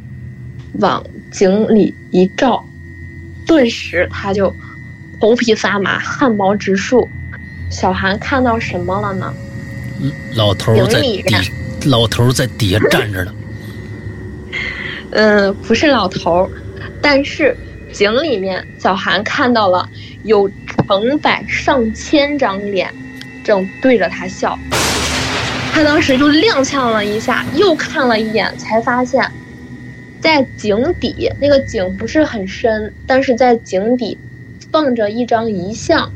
[0.80, 1.04] 往
[1.38, 2.65] 井里一照，
[3.45, 4.52] 顿时他就
[5.19, 7.08] 头皮发麻，汗毛直竖。
[7.69, 9.32] 小韩看到什么了呢？
[10.34, 11.23] 老头在底，
[11.86, 13.32] 老头在底下站着呢。
[15.12, 16.50] 嗯，不是老头。
[17.04, 17.56] 但是
[17.93, 19.88] 井里面，小韩看到了
[20.23, 22.91] 有成百上千张脸，
[23.43, 24.58] 正对着他笑。
[25.71, 29.30] 他当时就踉跄了一下，又看了一眼，才发现，
[30.28, 34.18] 在井底那个井不是很深，但是在井底
[34.70, 36.12] 放着一张遗像，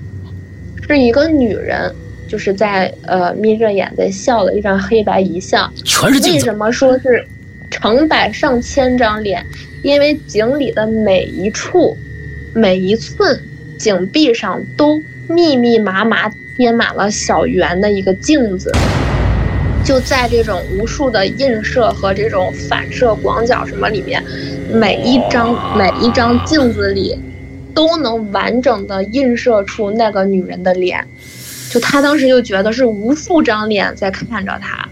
[0.85, 1.95] 是一个女人，
[2.27, 5.71] 就是在呃眯着眼在笑的一张黑白遗像。
[5.85, 6.29] 全是。
[6.29, 7.25] 为什么说是
[7.69, 9.45] 成百上千张脸？
[9.81, 11.95] 因为井里的每一处、
[12.53, 13.39] 每一寸
[13.79, 18.73] 井壁上都密密麻麻贴满了小圆的一个镜子，
[19.83, 24.23] 就在这种无数的映射和这种反射广角什么里面，
[24.71, 27.17] 每一张每一张镜子里
[27.73, 31.05] 都能完整的映射出那个女人的脸，
[31.69, 34.87] 就他当时就觉得是无数张脸在看着他，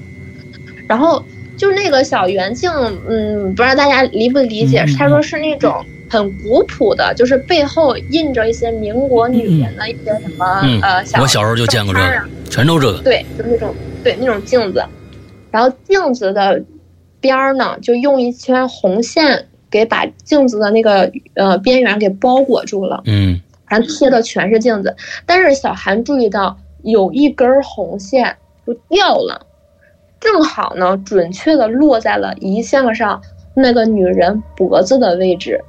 [0.87, 1.23] 然后。
[1.59, 2.71] 就那个小圆镜，
[3.05, 4.85] 嗯，不知道大家理不理解？
[4.97, 10.45] 他说是那种很古朴的，就是背后印着一些民国女人的一些什么
[10.81, 11.21] 呃小。
[11.21, 12.99] 我小时候就见过这个，全都这个。
[12.99, 14.83] 对，就那种对那种镜子，
[15.51, 16.63] 然后镜子的
[17.19, 23.39] 边儿呢，就用一圈红线给把镜子的那个呃边缘给包裹住了，嗯。
[23.67, 24.95] 然后贴的全是镜子。
[25.27, 28.35] 但是小韩注意到有一根红线
[28.65, 29.45] 就掉了，
[30.19, 33.21] 正好呢准确的落在了遗像上
[33.53, 35.63] 那个女人脖子的位置，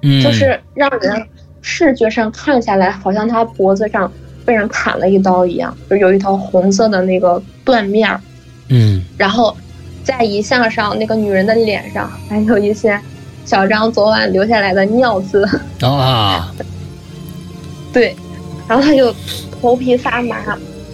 [0.00, 1.26] 嗯，就是让人
[1.60, 4.10] 视觉上看下来，好像她脖子上
[4.44, 8.20] 被人砍了一刀一样，就有一条红色的那个断面儿。
[8.68, 9.56] 嗯然后
[10.02, 12.98] 在遗像上，那个女人的脸上还有一些
[13.44, 15.46] 小张昨晚留下来的尿渍。
[15.82, 16.52] 啊，
[17.92, 18.16] 对，
[18.66, 19.14] 然后他就
[19.60, 20.36] 头皮发麻，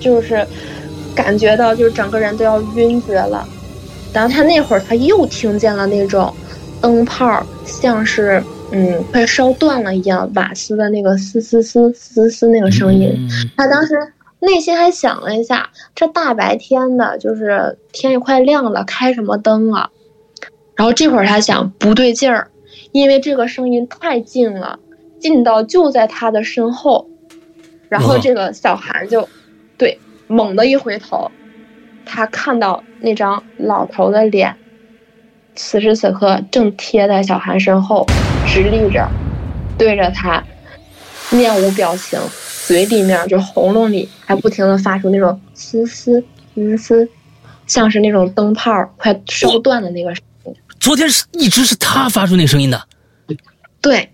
[0.01, 0.47] 就是
[1.15, 3.47] 感觉到就是整个人都要晕厥了。
[4.13, 6.35] 然后他那会儿他又听见了那种
[6.81, 13.15] 灯泡像是嗯快烧断了一样，瓦斯的那个嘶嘶嘶嘶嘶那个声音。
[13.17, 13.95] 嗯他当时
[14.41, 19.91] 内心还想了一下，这大白天的，就是天也快亮了，开什么灯啊？
[20.77, 22.51] 然后这会儿他想不对劲儿，
[22.93, 24.79] 因为这个声音太近了，
[25.19, 27.09] 近到就在他的身后。
[27.89, 29.27] 然后这个小孩就，
[29.79, 31.31] 对，猛地一回头，
[32.05, 34.55] 他看到那张老头的脸，
[35.57, 38.07] 此时此刻正贴在小韩身后，
[38.49, 39.09] 直立着，
[39.77, 40.43] 对着他，
[41.31, 42.19] 面无表情，
[42.67, 47.09] 嘴里面就喉咙里还不停的发出那种嘶嘶嘶嘶，
[47.67, 50.55] 像是那种灯泡快烧断的那个声音。
[50.81, 52.83] 昨天是一直是他发出那声音的，
[53.81, 54.11] 对，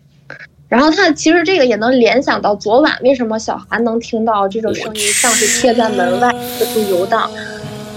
[0.68, 7.30] 然后他其实这个也能联想到昨晚为什么小韩能听到这种声音，像是贴在门外四处游荡，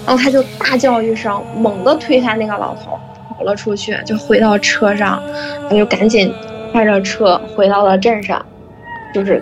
[0.06, 3.00] 然后他就大叫一声，猛地推开那个老头，
[3.38, 5.21] 跑了出去，就回到车上，
[5.69, 6.34] 他就赶紧
[6.73, 8.43] 开着车回到了镇上，
[9.13, 9.41] 就是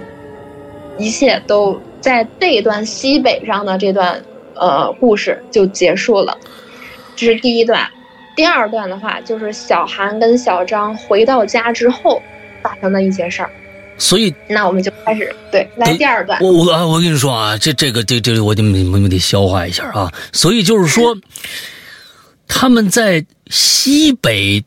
[0.98, 4.22] 一切都在这一段西北上的这段
[4.56, 6.38] 呃故事就结束了，
[7.16, 7.88] 这是第一段。
[8.36, 12.22] 第二段的话，就是小韩跟小张回到家之后
[12.62, 13.50] 发生的一些事儿。
[13.98, 16.38] 所以那我们就开始对来第二段。
[16.42, 20.12] 我我啊，我跟你说啊，这这个这这我得我们得消化一下啊。
[20.34, 21.16] 所以就是说，
[22.48, 24.64] 他们在西北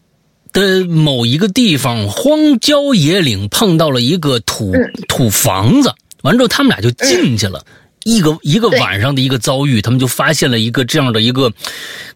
[0.53, 7.65] 的某一个地方荒郊野岭碰到了一个土、嗯土房子，完之后他们俩就进去了。
[8.05, 11.53] 一个一个晚上的一个遭遇，他们就发现了一个这样的一个，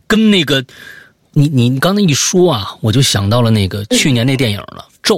[0.07, 0.64] 跟那个，
[1.33, 5.16] 你你你刚才一说啊，我就想到了那个去年那电影了，咒》。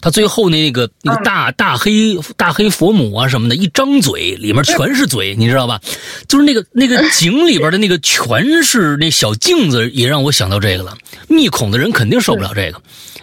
[0.00, 5.80] 他最后那个那个大大黑大黑佛母啊什么的，一张嘴里面全是嘴，你知道吧？
[6.28, 10.96] 就是那个那个井里边的那个全是那小镜子，也让我想到这个了。
[11.28, 12.80] 密孔的人肯定受不了这个，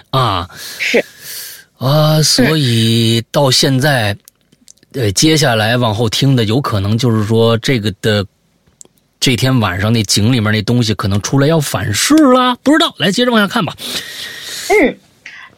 [0.10, 1.04] 啊是
[1.78, 4.18] 啊，所以到现在，
[4.94, 8.26] 呃，接下来往后听的有可能就是说这个的。
[9.18, 12.94] 这天晚上那井里面那东西可能出来要反噬了，不知道。
[13.00, 13.74] 来，接着往下看吧。
[14.68, 14.98] 嗯，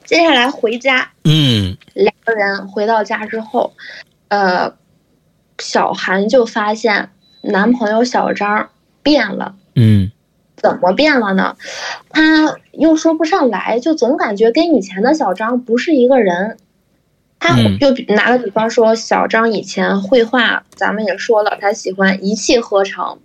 [0.07, 3.73] 接下来回家，嗯两个人回到家之后，
[4.29, 4.73] 呃，
[5.59, 7.09] 小韩就发现
[7.41, 8.69] 男朋友小张
[9.03, 9.55] 变了。
[9.75, 10.11] 嗯
[10.55, 11.55] 怎么变了呢？
[12.09, 16.57] 他又说不上来，就总感觉跟以前的小张不是一个人。
[17.39, 23.19] 他嗯就比拿个比方说，小张以前绘画，咱们也说了，他喜欢一气呵成，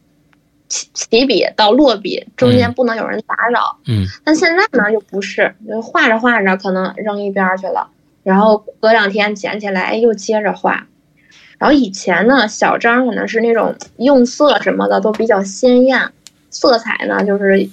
[0.72, 3.76] 起起笔到落笔中间嗯不能有人打扰。
[3.86, 7.90] 嗯但现在呢，又不是，就画着画着可能扔一边儿去了，
[8.22, 10.86] 然后隔两天捡起来哎又接着画。
[11.58, 16.10] 然后以前呢，小张可能是那种用色什么的都比较鲜艳，
[16.48, 17.68] 色彩呢就是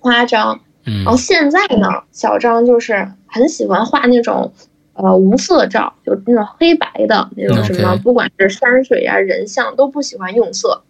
[0.00, 0.60] 夸张。
[0.84, 4.52] 嗯然后现在呢，小张就是很喜欢画那种
[4.92, 10.82] 呃无色照，就那种黑白的那种什么不管是山水啊、人像都不喜欢用色。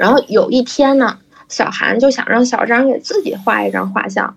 [0.00, 4.34] 然后有一天呢，小韩就想让小张给自己画一张画像，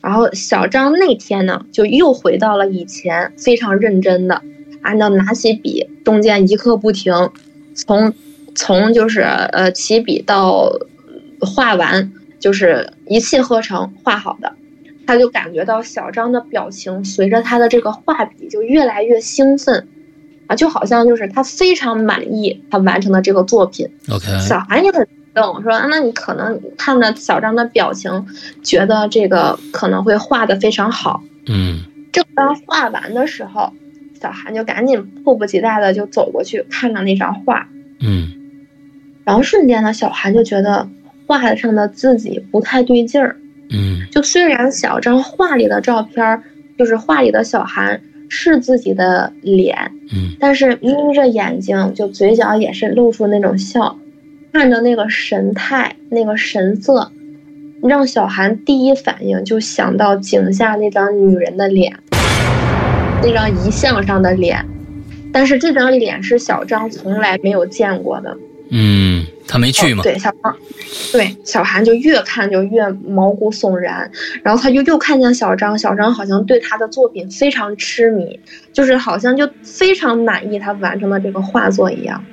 [0.00, 4.40] 然后小张那天呢就又回到了以前，非常认真的
[4.80, 7.12] 按照拿起笔，中间一刻不停，
[7.74, 8.14] 从
[8.54, 10.72] 从就是呃起笔到
[11.40, 14.54] 画完，就是一气呵成画好的。
[15.06, 19.86] 他就感觉到小张的表情随着他的这个画笔就越来越兴奋，
[20.50, 23.88] 啊，就好像就是他非常满意他完成的这个作品。
[24.10, 28.26] ，OK，小韩也很激动，说：“啊那你可能看着小张的表情，
[28.62, 31.22] 觉得这个可能会画的非常好。
[31.46, 33.72] 嗯正当画完的时候，
[34.20, 37.68] 小韩就赶紧迫不及待的就走过去看了那张画，
[38.00, 38.32] 嗯
[39.24, 40.88] 然后瞬间呢，小韩就觉得
[41.28, 43.36] 画上的自己不太对劲儿。
[43.72, 46.42] 嗯就虽然小张画里的照片，
[46.76, 48.00] 就是画里的小韩
[48.30, 49.76] 是自己的脸，
[50.14, 53.98] 嗯但是眯着眼睛，就嘴角也是露出那种笑，
[54.52, 57.10] 看着那个神态、那个神色，
[57.82, 61.92] 让小韩第一反应就想到井下那张女人的脸，
[63.20, 64.64] 那张遗像上的脸，
[65.32, 68.36] 但是这张脸是小张从来没有见过的。
[68.72, 70.02] 嗯，他没去吗？
[70.04, 70.56] 对，小张，
[71.10, 74.08] 对小韩就越看就越毛骨悚然，
[74.44, 78.38] 然后他就又看见小张，小张好像对他的作品非常痴迷，
[78.72, 82.24] 就是好像就非常满意他完成的这个画作一样。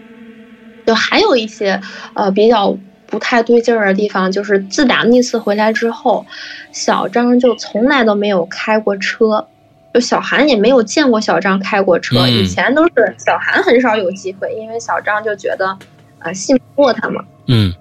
[0.85, 1.81] 就还有一些
[2.13, 2.77] 呃比较
[3.07, 6.23] 不太对劲儿的地方，就是自打那次回来之后，
[6.71, 9.47] 小张就从来都没有开过车，
[9.91, 15.75] 就小韩也没有见过小张开过车，嗯以前都是小韩很少有机会，因为小张就觉得。
[16.19, 17.23] 啊，信不过他嘛。
[17.47, 17.73] 嗯，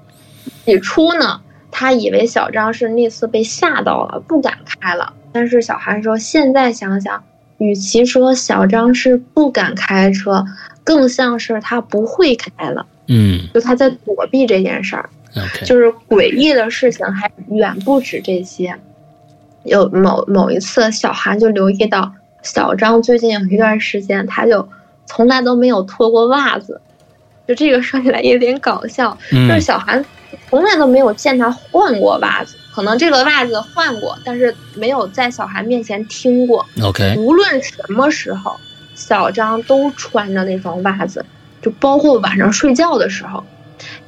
[0.65, 5.13] 起初呢，他以为小张是那次被吓到了，不敢开了。
[5.33, 7.23] 但是小韩说，现在想想，
[7.59, 10.45] 与其说小张是不敢开车，
[10.85, 12.87] 更像是他不会开了。
[13.09, 15.09] 嗯就他在躲避这件事儿。
[15.37, 18.75] ，OK，就是诡异的事情还远不止这些。
[19.65, 22.13] 有某某一次，小韩就留意到
[22.43, 24.69] 小张最近有一段时间，他就
[25.07, 26.81] 从来都没有脱过袜子。
[27.47, 30.05] 就这个说起来有点搞笑，嗯就是小韩
[30.49, 36.65] 从来都没有见他换过袜子，可能这个袜子换过，但是没有在小韩面前听过。
[36.83, 38.57] OK，无论什么时候，
[38.95, 41.25] 小张都穿着那双袜子，
[41.63, 43.45] 就包括晚上睡觉的时候。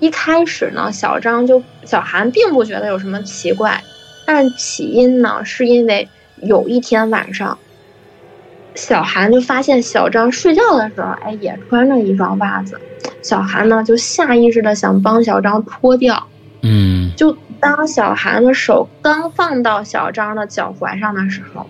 [0.01, 3.82] 一开始呢，小张就小韩并不觉得有什么奇怪，
[4.24, 7.59] 但是起因呢，是因为有一天晚上，
[8.74, 12.80] 小韩就发现小张睡觉的时候，哎，也穿着一双袜子。
[13.22, 16.26] 小韩呢，就下意识的想帮小张脱掉。
[16.62, 21.66] 嗯就当小韩的手刚放到小张的脚踝上的时候，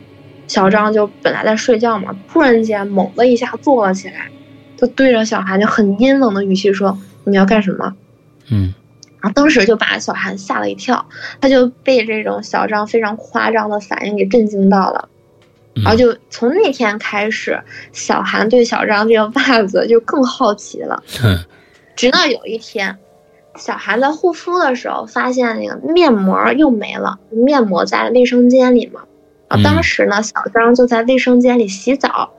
[0.46, 4.28] 小张就本来在睡觉嘛，突然间猛的一下坐了起来，
[4.76, 7.94] 就对着小韩就很阴冷的语气说：“你要干什么？”
[8.50, 8.72] 嗯
[9.20, 11.04] 然后当时就把小韩吓了一跳，
[11.40, 15.08] 他就被这种小张非常夸张的反应给震惊到了。
[15.74, 17.60] 嗯然后就从那天开始，
[17.92, 21.02] 小韩对小张这个袜子就更好奇了。
[21.20, 21.38] 哼
[21.94, 22.96] 直到有一天，
[23.56, 29.02] 小韩在护肤的时候发现那个面膜又没了，面膜在卫生间里嘛。
[29.48, 32.30] 啊，嗯当时呢，小张就在卫生间里洗澡，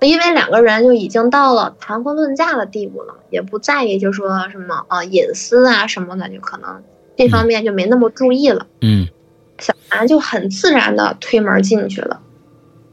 [0.00, 6.82] 因为两个人就已经到了谈婚论嫁的地步了，也不在意就说什么啊隐私啊什么的，就可能
[7.16, 8.66] 这方面就没那么注意了。
[8.80, 9.06] 嗯
[9.58, 12.20] 小韩就很自然的推门进去了。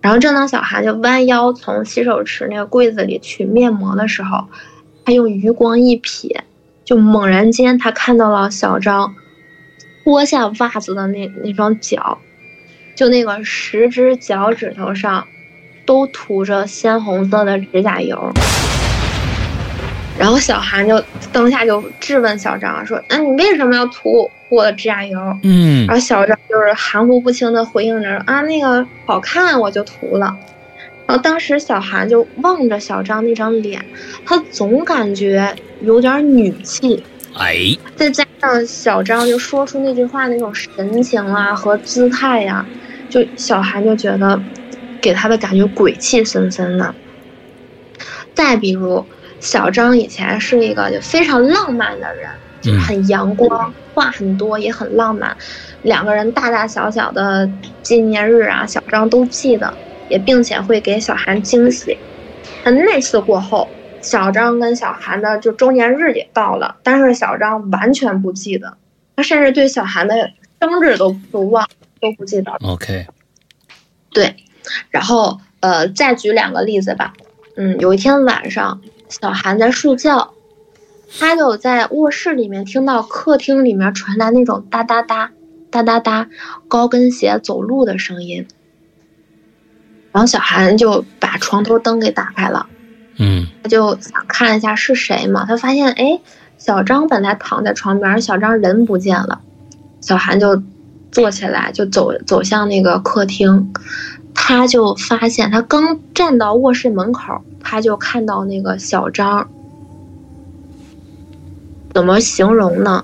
[0.08, 4.48] 然后正当小韩就弯腰从洗手池那个柜子里取面膜的时候，
[5.04, 6.34] 他用余光一瞥，
[6.86, 9.14] 就猛然间他看到了小张
[10.06, 12.20] 脱下袜子的那那双脚，
[12.96, 15.28] 就那个十只脚趾头上
[15.86, 18.32] 都涂着鲜红色的指甲油。
[20.20, 21.02] 然后小韩就
[21.32, 30.36] 当下就质问小张说：“那、你为什么要涂我的指甲油？”嗯然后小张就是含糊不清的回应着啊，那个好看我就涂了。
[31.06, 33.86] 然后当时小韩就望着小张那张脸，
[34.26, 37.02] 他总感觉有点女气，
[37.36, 37.56] 哎，
[37.96, 42.66] 再加上小张就说出那句话那种神情啊和姿态呀、
[43.10, 44.38] 就小韩就觉得
[45.00, 46.94] 给他的感觉鬼气森森的。
[48.34, 49.06] 再比如，
[49.40, 52.30] 小张以前是一个就非常浪漫的人，
[52.62, 55.36] 就嗯很阳光，话很多，也很浪漫。
[55.84, 57.50] 两个人大大小小的
[57.82, 59.74] 纪念日啊，小张都记得，
[60.10, 61.98] 也并且会给小韩惊喜。
[62.64, 63.68] 那那次过后，
[64.02, 68.78] 小张跟小韩的就周年日也到了，但是小张完全不记得，
[69.16, 71.68] 他甚至对小韩的生日都都忘
[72.02, 72.58] 都不记得了。
[72.64, 73.06] OK，
[74.12, 74.36] 对，
[74.90, 77.14] 然后呃，再举两个例子吧。
[77.56, 80.34] 嗯，有一天晚上，小韩在睡觉，
[81.20, 85.32] 他就在卧室里面听到客厅里面传来那种哒哒哒、
[85.72, 86.28] 哒哒哒
[86.68, 88.48] 高跟鞋走路的声音。
[90.12, 92.68] 然后小韩就把床头灯给打开了，
[93.18, 95.46] 嗯他就想看一下是谁嘛。
[95.46, 96.20] 他发现，哎，
[96.58, 99.42] 小张本来躺在床边，小张人不见了。
[100.02, 100.62] 小韩就
[101.12, 103.72] 坐起来，就走走向那个客厅。
[104.40, 109.50] 他就发现，他刚站到卧室门口，他就看到那个小张。
[111.94, 113.04] 怎么形容呢？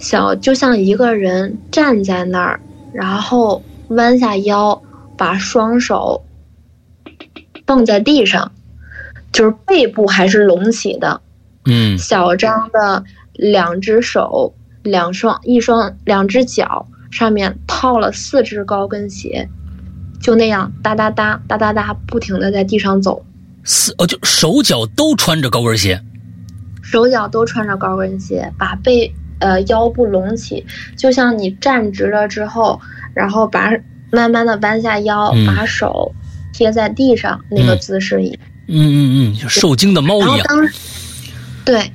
[0.00, 2.60] 小就像一个人站在那儿，
[2.92, 4.82] 然后弯下腰，
[5.16, 6.24] 把双手
[7.66, 8.50] 放在地上，
[9.30, 11.20] 就是背部还是隆起的。
[11.66, 13.04] 嗯小张的
[13.34, 14.52] 两只手、
[14.82, 19.48] 两双、一双、两只脚上面套了四只高跟鞋，
[20.22, 23.22] 就那样哒哒哒哒哒哒不停的在地上走，
[23.64, 26.00] 四哦，就手脚都穿着高跟鞋。
[26.80, 30.64] 手脚都穿着高跟鞋，把背呃腰部隆起，
[30.96, 32.80] 就像你站直了之后，
[33.14, 33.72] 然后把
[34.10, 36.14] 慢慢的弯下腰，把手
[36.52, 38.38] 贴在地上那个姿势一样。
[38.68, 40.46] 嗯嗯嗯，受惊的猫一样。
[41.64, 41.90] 对，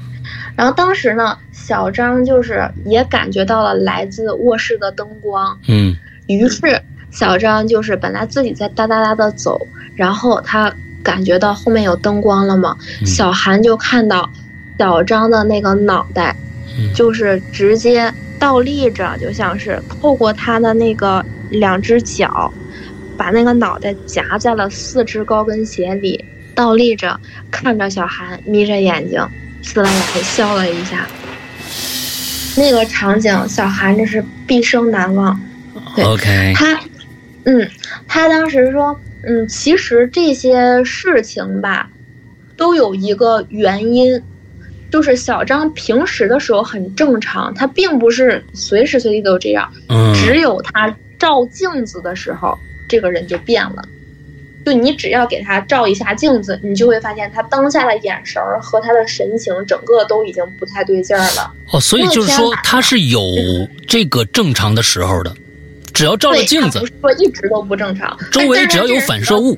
[0.55, 5.57] 然后当时呢，小张就是也感觉到了来自卧室的灯光。
[5.67, 5.95] 嗯，
[6.27, 6.81] 于是
[7.11, 14.29] 小张就是本来自己在哒哒哒的走，然后他感觉到后面有灯光了嘛，小韩就看到
[14.77, 16.35] 小张的那个脑袋。
[16.93, 22.53] 就是直接倒立着，就像是透过他的那个两只脚，
[23.17, 29.19] 把那个脑袋夹在了四只高跟鞋里，倒立着看着小韩，眯着眼睛，
[29.63, 31.07] 呲啦啦笑了一下。
[32.55, 35.39] 那个场景，小韩这是毕生难忘。
[36.03, 36.79] OK，他，
[37.47, 37.67] 嗯，
[38.07, 41.89] 他当时说，嗯，其实这些事情吧，
[42.57, 44.21] 都有一个原因。
[44.89, 49.69] 就是小张平时的时候很正常，他并不是随时随地都这样。
[49.89, 53.83] 嗯，只有他照镜子的时候，这个人就变了。
[54.65, 61.53] 就你只要给他照一下镜子，你就会发现他当下的眼神儿和他的神情，整个都已经不太对劲儿了。
[61.73, 63.21] 哦，所以就是说他是有
[63.85, 65.35] 这个正常的时候的，
[65.97, 69.57] 只要照了镜子，不是说一直都不正常，周围只要有反射物。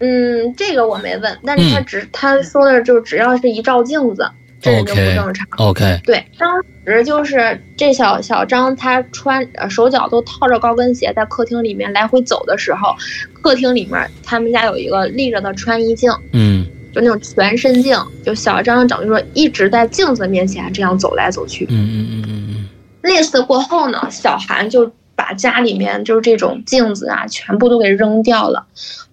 [0.00, 4.26] 嗯，这个我没问，但是他只他说的就只要是一照镜子，
[4.62, 5.46] 这人就不正常。
[5.58, 6.50] OK，对，当
[6.86, 12.96] 时就是这小小张他穿手脚都套着高跟鞋，在客厅里面来回走的时候，
[13.42, 17.94] 客厅里面他们家有一个立着的穿衣镜，嗯，就那种全身镜，
[18.24, 21.66] 就小张等于说一直在镜子面前这样走来走去。
[21.68, 22.68] 嗯嗯嗯嗯嗯。
[23.02, 28.66] 那次过后呢，小韩就把家里面就是这种镜子啊，全部都给扔掉了。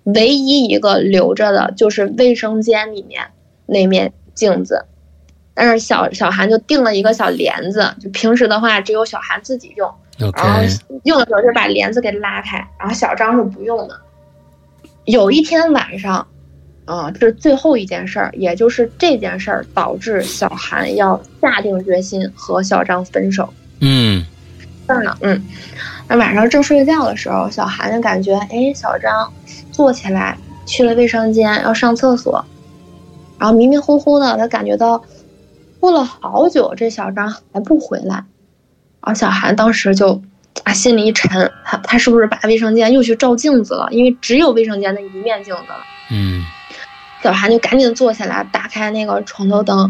[0.04, 3.28] 唯一一个留着的就是卫生间里面
[3.66, 4.86] 那面镜子，
[5.54, 10.62] 但是小小韩就订了一个小帘子，就平时的话只有小韩自己用，然后
[11.04, 14.00] 用的时候就把帘子给拉开，然后小张是不用的。
[15.06, 16.26] 有一天晚上，
[16.86, 23.54] 啊，这是最后一件事儿，也就是这件事儿导致小韩要下定决心和小张分手。
[23.82, 24.26] 嗯，
[24.88, 25.42] 这儿呢，嗯，
[26.08, 29.32] 那晚上正睡觉的时候，小韩就感觉，哎，小张。
[29.72, 32.44] 坐起来去了卫生间要上厕所，
[33.40, 35.02] 然后迷迷糊糊的，他感觉到
[35.80, 40.22] 过了好久，这小张还不回来，然后小韩当时就
[40.64, 43.88] 啊心里一沉，他他是不是把卫生间又去照镜子了？
[43.92, 45.80] 因为只有卫生间那一面镜子了。
[46.12, 46.44] 嗯，
[47.24, 49.90] 小韩就赶紧坐起来，打开那个床头灯，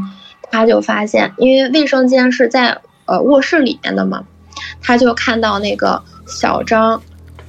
[0.52, 2.78] 他就发现，因为卫生间是在
[3.10, 4.24] 呃卧室里面的嘛，
[4.82, 7.02] 他就看到那个小张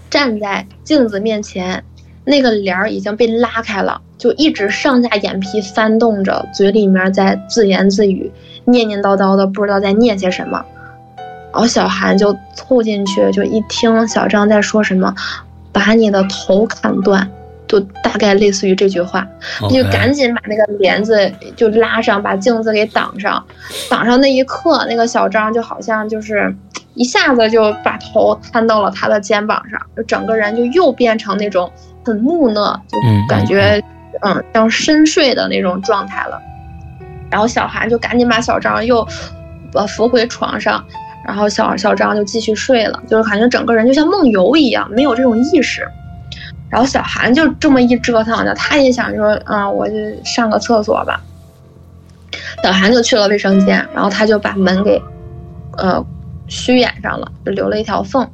[0.09, 1.85] 站在镜子面前。
[2.23, 8.31] 那个帘儿已经被拉开了，就一直上下眼皮翻动着，嘴里面在自言自语，
[8.67, 10.63] 念念叨叨的，不知道在念些什么。
[11.51, 15.13] 然后小韩就凑进去，就一听小张在说什么，
[15.73, 17.29] 把你的头砍断，
[17.71, 19.27] 就大概类似于这句话，
[19.71, 23.43] 就赶紧把那个帘子就拉上，把镜子给挡上。
[23.89, 26.53] 挡上那一刻，那个小张就好像就是
[26.95, 31.71] 一下子就把头摊到了他的肩膀上，就整个人就又变成那种。
[32.03, 32.97] 很木讷，就
[33.29, 33.79] 感觉
[34.23, 36.41] 嗯像深睡的那种状态了。
[37.31, 39.07] 然后小韩就赶紧把小张又
[39.75, 40.83] 呃扶回床上，
[41.27, 45.87] 然后小小张就继续睡了，就是感觉整个人就像梦游一样，没有这种意识。
[46.71, 49.95] 然后小韩就这么一折腾呢，他也想说嗯我就
[50.25, 51.21] 上个厕所吧。
[52.63, 55.03] 小韩就去了卫生间，然后他就把门给
[55.77, 56.05] 呃
[56.47, 58.29] 虚掩上了，就留了一条缝。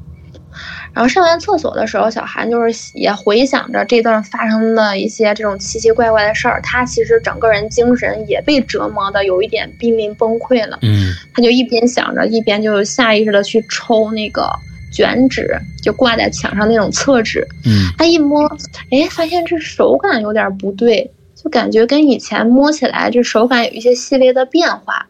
[0.93, 10.78] 然后上完厕所的时候，小韩就是也回想着这段发生的一些这种奇奇怪怪的事儿，他其实整个人精神也被折磨的有一点濒临崩溃了。
[10.80, 14.51] 嗯，他就一边想着，一边就下意识的去抽那个
[14.93, 17.47] 卷纸，就挂在墙上那种厕纸。
[17.64, 18.47] 嗯，他一摸，
[18.91, 25.07] 哎，发现这手感有点不对，就感觉跟以前摸起来这手感有一些细微的变化。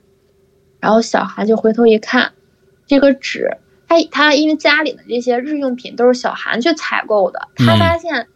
[0.81, 2.33] 然后小韩就回头一看，
[2.87, 3.51] 这个纸。
[3.89, 8.27] 他他因为家里的这些日用品都是小韩去采购的，他发现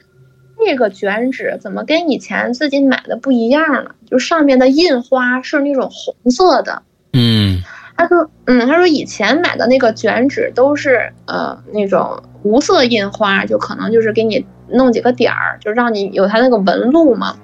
[0.65, 3.97] 这个卷纸怎么跟以前自己买的不一样了？
[4.09, 6.83] 就上面的印花是那种红色的。
[7.13, 7.61] 嗯，
[8.01, 17.37] 他说，嗯，他说以前买的那个卷纸都是呃那种无色印花，就可能就是给你弄几个点儿，就让你有它那个纹路嘛。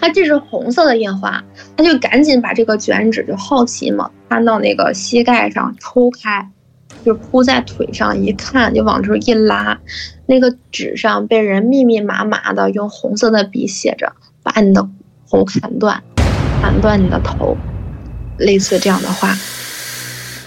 [0.00, 1.42] 他这是红色的印花，
[1.76, 6.48] 他就赶紧把这个卷纸就好奇嘛，翻到那个膝盖上抽开。
[7.04, 9.76] 就铺在腿上，一看就往出一拉，
[10.26, 14.88] 那个纸上被人密密麻麻的用红色的笔写着：“把你的
[15.28, 16.00] 头砍断，
[16.62, 17.56] 砍断你的头。”
[18.38, 19.36] 类似这样的话。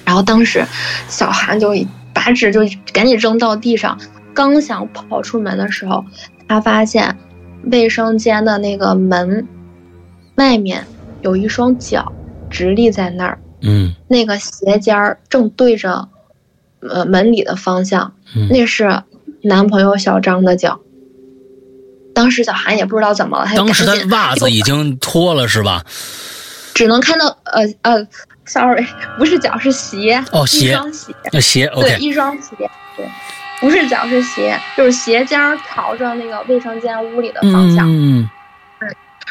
[0.04, 0.66] 然后当时
[1.08, 1.74] 小韩就
[2.14, 2.62] 把纸就
[2.92, 3.98] 赶紧扔到地上，
[4.34, 6.04] 刚想跑出门的时候，
[6.48, 7.18] 他发现
[7.66, 9.48] 卫生间的那个门
[10.36, 10.86] 外面
[11.22, 12.12] 有一双脚
[12.50, 16.10] 直立在那儿，嗯那个鞋尖儿正对着
[16.82, 19.04] 呃门里的方向，嗯那是
[19.44, 20.80] 男朋友小张的脚。
[22.14, 25.86] 当时小韩也不知道怎么了，他当时他袜子已经脱了是吧？
[26.74, 28.08] 只能看到呃呃
[28.46, 28.86] ，sorry，
[29.18, 32.56] 不是脚是鞋，哦鞋一双鞋，那鞋对一双鞋，
[32.98, 33.06] 对，
[33.60, 37.88] 不是脚是鞋，就是鞋尖儿朝着那个卫生间屋里的方向。
[37.90, 38.30] 嗯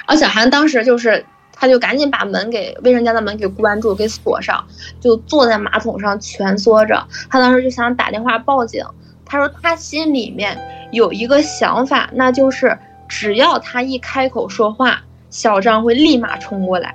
[0.06, 4.64] 而小韩当时就是，他就赶紧把门给卫生间的门给关住，给锁上，
[5.00, 7.06] 就坐在马桶上蜷缩着。
[7.28, 8.84] 他当时就想打电话报警。
[9.24, 10.58] 他说他心里面
[10.90, 12.76] 有一个想法，那就是
[13.08, 16.92] 只要他一开口说话，小张会立马冲过来。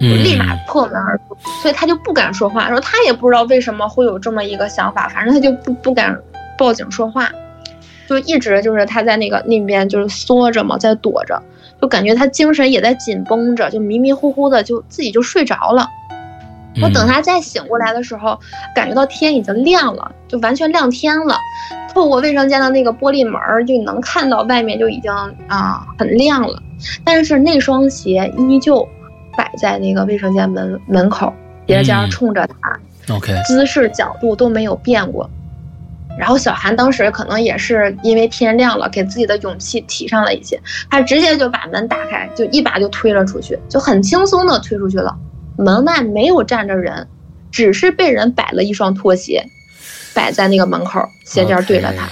[0.00, 2.68] 就嗯，立马破门而出，所以他就不敢说话。
[2.70, 6.18] 说他也不知道为什么会有这么一个想法，反正他就不不敢
[6.56, 7.30] 报警说话，
[8.08, 11.42] 就一直就是他在那个那边就是缩着嘛，在躲着，
[11.82, 15.86] 就感觉他精神也在紧绷着，就迷迷糊糊的就自己就睡着了。
[16.80, 18.38] 我等他再醒过来的时候，
[18.74, 21.36] 感觉到天已经亮了，就完全亮天了。
[21.92, 25.12] 透过卫生间的那个玻璃门儿，就能看到外面就已经
[25.48, 26.62] 啊、很亮了。
[27.04, 28.88] 但是那双鞋依旧
[29.40, 31.32] 摆在那个卫生间门门口，
[31.66, 32.78] 鞋尖儿嗯冲着他，
[33.08, 35.30] 嗯 OK，姿势角度都没有变过。
[36.18, 40.60] 然后小韩当时可能也是因为天亮了，给自己的勇气提上了一些，
[40.90, 45.16] 他直接就把门打开，就一把就推了出去，就很轻松的推出去了。
[45.56, 47.08] 门外没有站着人，
[47.50, 49.42] 只是被人摆了一双拖鞋，
[50.12, 52.06] 摆在那个门口，鞋尖对着他。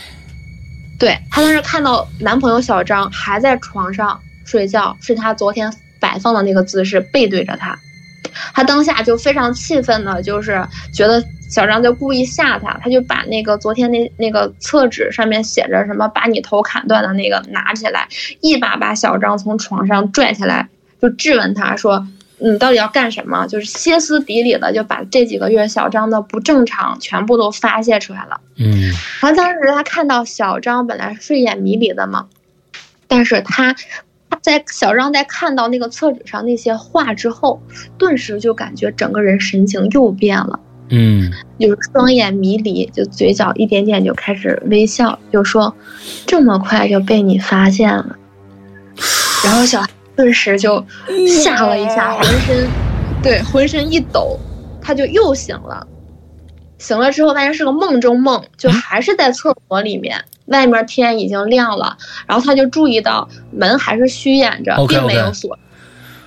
[0.99, 5.70] 对她当时看到男朋友小张还在床上睡觉，是他昨天
[6.01, 7.78] 摆放的那个姿势，背对着他。
[8.55, 18.07] 他当下就非常气愤的，就是觉得小张在故意吓他，他就把那个昨天那那个厕纸上面写着什么“把你头砍断”的那个拿起来，
[18.40, 20.68] 一把把小张从床上拽起来，
[21.01, 22.07] 就质问他说
[22.38, 28.40] ：“你到底要干什么？”就是歇斯底里的就把这几个月小张的不正常全部都发泄出来了。
[28.59, 32.26] 嗯然后当时他看到小张本来睡眼迷离的嘛，
[33.09, 33.82] 但是他他
[34.43, 37.61] 在小张在看到那个厕纸上那些话之后，
[37.97, 40.61] 顿时就感觉整个人神情又变了，
[40.91, 41.31] 嗯。
[41.59, 45.74] 就是双眼迷离，就嘴角一点点就开始微笑，就说
[46.24, 48.16] 这么快就被你发现了，
[49.45, 50.85] 然后小孩顿时就
[51.26, 52.68] 吓了一下，浑身
[53.20, 54.39] 对浑身一抖，
[54.81, 55.85] 他就又醒了。
[56.79, 61.96] 醒了之后，发现是个梦中梦，就还是在厕所里面，外面天已经亮了，
[62.26, 65.59] 然后他就注意到门还是虚掩着，并没有锁。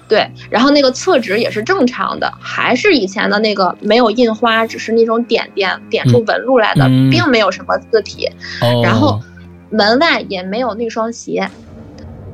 [0.08, 8.30] 对，然后那个厕纸也是正常的，还是以前的那个没有印花，只是那种点点点出纹路来的，嗯并没有什么字体。
[8.62, 9.22] 哦，然后
[9.70, 11.50] 门外也没有那双鞋。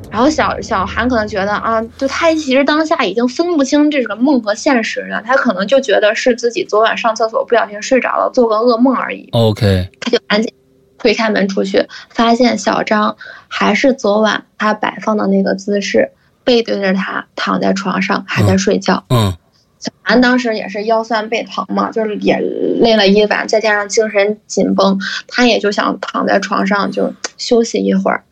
[0.09, 9.27] 然后小小韩可能觉得啊，就他其实当下已经分不清这个梦和现实了，他可能就觉得是自己昨晚上厕所不小心睡着了，做个噩梦而已。
[9.33, 10.51] OK，他就赶紧
[10.97, 13.15] 推开门出去，发现小张
[13.47, 16.11] 还是昨晚他摆放的那个姿势，
[16.43, 19.03] 背对着他躺在床上还在睡觉。
[19.09, 19.35] 嗯
[19.79, 22.39] 小韩当时也是腰酸背疼嘛，就是也
[22.79, 28.23] 累了一晚，再加上精神紧绷，他也就想躺在床上就休息一会儿。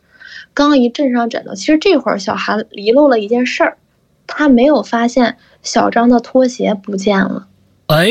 [0.55, 3.78] 刚一枕上枕头，其实这会儿小韩遗漏了一件事儿，
[4.26, 7.47] 他没有发现小张的拖鞋不见了。
[7.88, 8.07] 哎，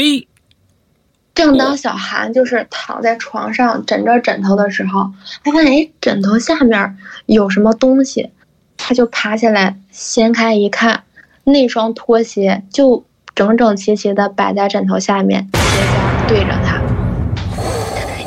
[1.35, 5.11] 正当小韩就是躺在床上枕着枕头的时候，
[5.43, 8.31] 他发现哎，枕头下面有什么东西，
[8.77, 11.03] 他就爬起来掀开一看，
[11.43, 13.05] 那双拖鞋就
[13.35, 16.81] 整整齐齐的摆在枕头下面，鞋尖对着他。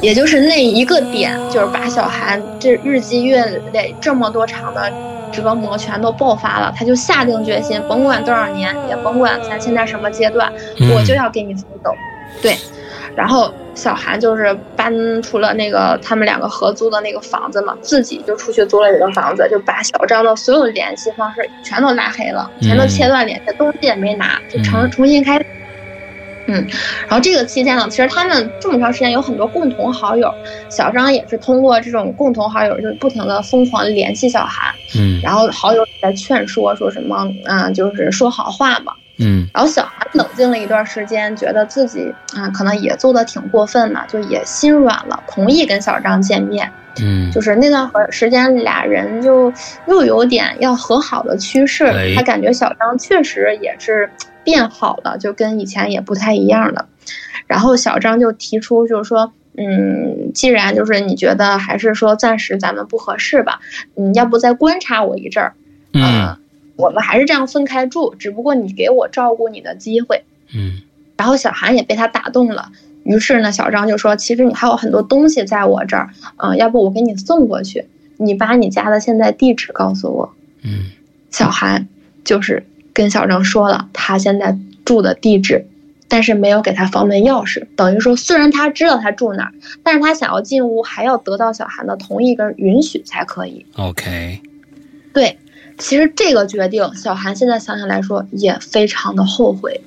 [0.01, 3.43] 也就是那一个点，就是把小韩这日积月
[3.73, 4.91] 累这么多场的
[5.31, 11.91] 折磨全都爆发了，他就下定决心，甭管多少年，也甭管咱现在什么阶段，嗯我就要给你奋斗。
[12.41, 12.55] 对，
[13.17, 14.93] 然后小韩就是搬
[15.23, 25.39] 出了那个他们两个合租的那个房子嘛，自己就出去租了一个房子，就把小张的所有联系方式全都拉黑了，全都切断联系，东西也没拿，就重嗯重新开。
[26.49, 26.65] 嗯，
[27.09, 30.31] 然后这个期间呢，其实他们这么长时间有很多共同好友，
[30.69, 38.93] 小张也是通过这种共同好友，就是不停的疯狂联系小韩，嗯然后好友也在劝说，说什么啊、就是说好话嘛。
[39.19, 46.71] 嗯然后小韩冷静了一段时间，觉得自己啊、可能也做的挺过分的，就也心软了，同意跟小张见面。
[46.99, 49.53] 嗯，就是那段和时间，俩人就
[49.87, 52.13] 又有点要和好的趋势哎。
[52.15, 54.09] 他感觉小张确实也是
[54.43, 56.87] 变好了，就跟以前也不太一样了。
[57.45, 63.59] 然后小张就提出，就是说，嗯，既然就是你觉得还是说暂时咱们不合适吧，
[63.95, 65.53] 嗯，要不再观察我一阵儿，
[65.93, 66.35] 嗯，
[66.77, 70.23] 我们还是这样分开住，只不过你给我照顾你的机会，
[70.55, 70.81] 嗯，
[71.17, 72.71] 然后小韩也被他打动了，
[73.03, 80.91] 于是呢，小张就说，其实你还有很多东西在我这儿，嗯，要不我给你送过去，你把你家的现在地址告诉我，嗯，
[81.31, 81.87] 小韩
[82.23, 85.65] 就是跟小张说了他现在住的地址。
[86.09, 89.51] 但是没有给他房门钥匙，等于说虽然他知道他住哪儿，
[89.83, 93.65] 但是他想要进屋还要得到小韩的同意跟允许才可以。
[93.75, 94.39] OK，
[95.13, 95.37] 对，
[95.77, 99.81] 其实这个决定，小韩现在想想来说也非常的后悔，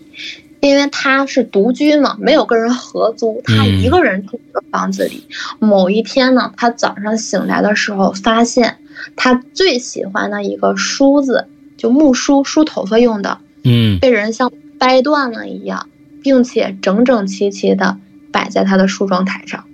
[0.60, 5.26] 因为他是独居嘛，没有跟人合租，他一个人住这个房子里。
[5.58, 8.78] 某一天呢，他早上醒来的时候，发现
[9.16, 15.88] 他最喜欢的一个梳子，就木梳梳头发用的，嗯被人像掰断了一样。
[16.22, 17.96] 并且整整齐齐的
[18.30, 19.64] 摆在他的梳妆台上。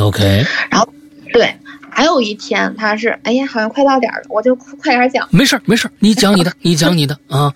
[0.00, 0.88] ，OK，然后，
[1.34, 1.54] 对，
[1.90, 5.28] 还有一天他是，哎呀，好像快到点儿了，我就快点讲。
[5.30, 7.52] 没事没事，你讲你的， 你讲你的啊。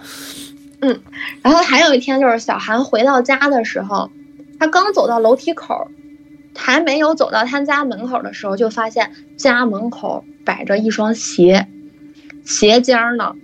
[0.80, 1.00] 嗯，
[1.42, 4.10] 然后还有一天就是小韩回到家的时候，
[4.58, 5.88] 他刚走到楼梯口，
[6.56, 11.68] 还没有走到他家门口的时候，就发现家门口摆着一双鞋，
[12.44, 13.34] 鞋尖儿呢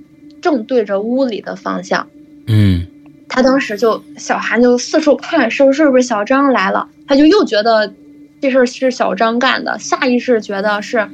[0.43, 2.09] 正对着屋里的方向。
[2.47, 2.87] 嗯。
[3.31, 6.89] 他当时就小韩就四处看，是不是不是小张来了？
[7.07, 7.93] 他就又觉得
[8.41, 11.09] 这事儿是小张干的，下意识觉得是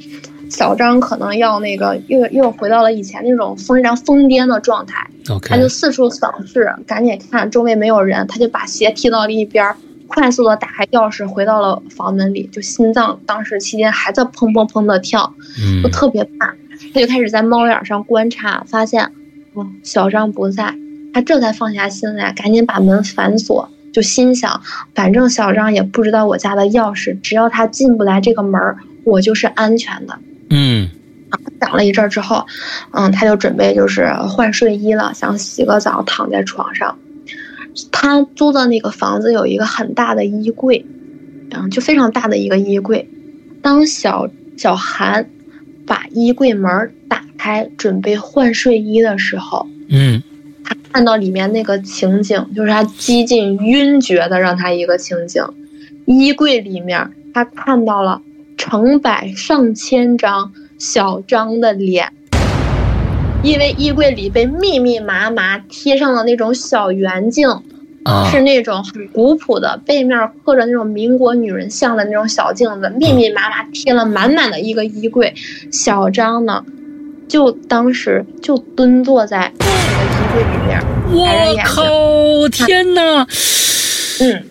[0.50, 5.06] 小张可能要那个又又回到了以前那种非常疯癫的状态。
[5.42, 9.74] 他就四处扫视，赶紧看周围没有人，他就把鞋踢到了一边，
[10.06, 15.34] 快速的打开钥匙回到了房门里，就心脏当时期间还在砰砰砰的跳，
[15.82, 16.54] 就特别怕。
[16.92, 19.10] 他就开始在猫眼上观察，发现，
[19.56, 20.74] 嗯，小张不在。
[21.14, 24.60] 他这才放下心来，赶紧把门反锁，就心想，
[24.92, 30.18] 反正小张也不知道我家的钥匙，只要他进不来这个门儿，我就是安全的。
[30.50, 30.90] 嗯，
[31.60, 32.44] 想了一阵之后，
[32.90, 36.98] 嗯，他就准备就是换睡衣了，想洗个澡，躺在床上。
[37.92, 40.84] 他租的那个房子有一个很大的衣柜，
[41.52, 43.08] 嗯，就非常大的一个衣柜。
[43.62, 45.30] 当小小韩
[45.86, 50.20] 把衣柜门打开，准备换睡衣的时候，嗯。
[50.64, 55.44] 他看到里面那个情景，就是他几近晕厥的让他一个情景。
[56.06, 58.20] 衣柜里面，他看到了
[58.56, 62.12] 成百上千张小张的脸，
[63.42, 67.48] 因为衣柜里被密密麻麻贴上了那种小圆镜，
[68.04, 75.34] 啊、是那种很古朴的，背面刻着那种民国女人像的那种小镜子，密密麻麻贴了满满的一个衣柜。
[75.70, 76.64] 小张呢，
[77.26, 79.50] 就当时就蹲坐在。
[80.34, 80.82] 柜里面，
[81.12, 82.48] 我靠！
[82.48, 83.24] 天哪！
[84.20, 84.44] 嗯，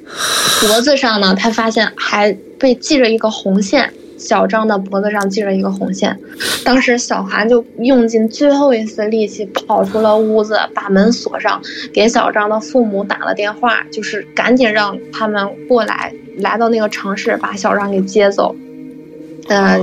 [0.61, 3.91] 脖子上呢，他发现还被系着一个红线。
[4.17, 6.17] 小张的脖子上系着一个红线。
[6.63, 11.61] 当时小韩就用尽最后一丝力气跑出了屋子，把门锁上，
[11.93, 18.55] 给小张的父母打了电话，就是赶紧让他们过来，来到那个城市把小张给接走。
[19.49, 19.77] 呃，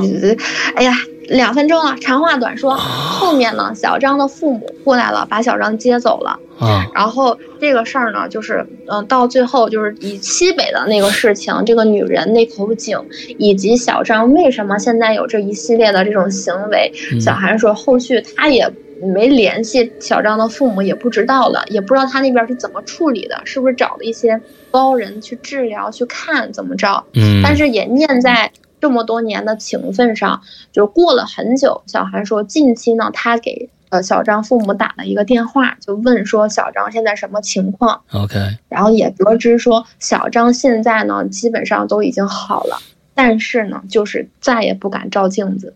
[0.74, 0.94] 哎呀。
[1.30, 6.38] 两分钟了，长话短说，后面呢，小张的父母过来了，把小张接走了。
[6.58, 12.98] 啊，然后这个事儿呢，就是嗯、呃，到最后就是以西北的那个事情，这个女人那口井，
[13.38, 18.68] 以及小张为什么现在有这一系列的这种行为，嗯、小韩说后续他也
[19.00, 24.38] 没联系小张的父母，也不知道了，也不知道他那边是怎么处理的，是不是找了一些
[24.70, 27.04] 高人去治疗去看怎么着？
[27.14, 28.50] 嗯，但是也念在。
[28.80, 30.40] 这么多年的情分上，
[30.72, 31.82] 就过了很久。
[31.86, 38.00] 小韩说，近期呢，他给呃小张父母打了一个电话，就问说小张现在什么情况。
[38.12, 42.78] OK，然后也得知说小张现在呢基本上都已经好了，
[43.14, 45.74] 但是呢，就是再也不敢照镜子。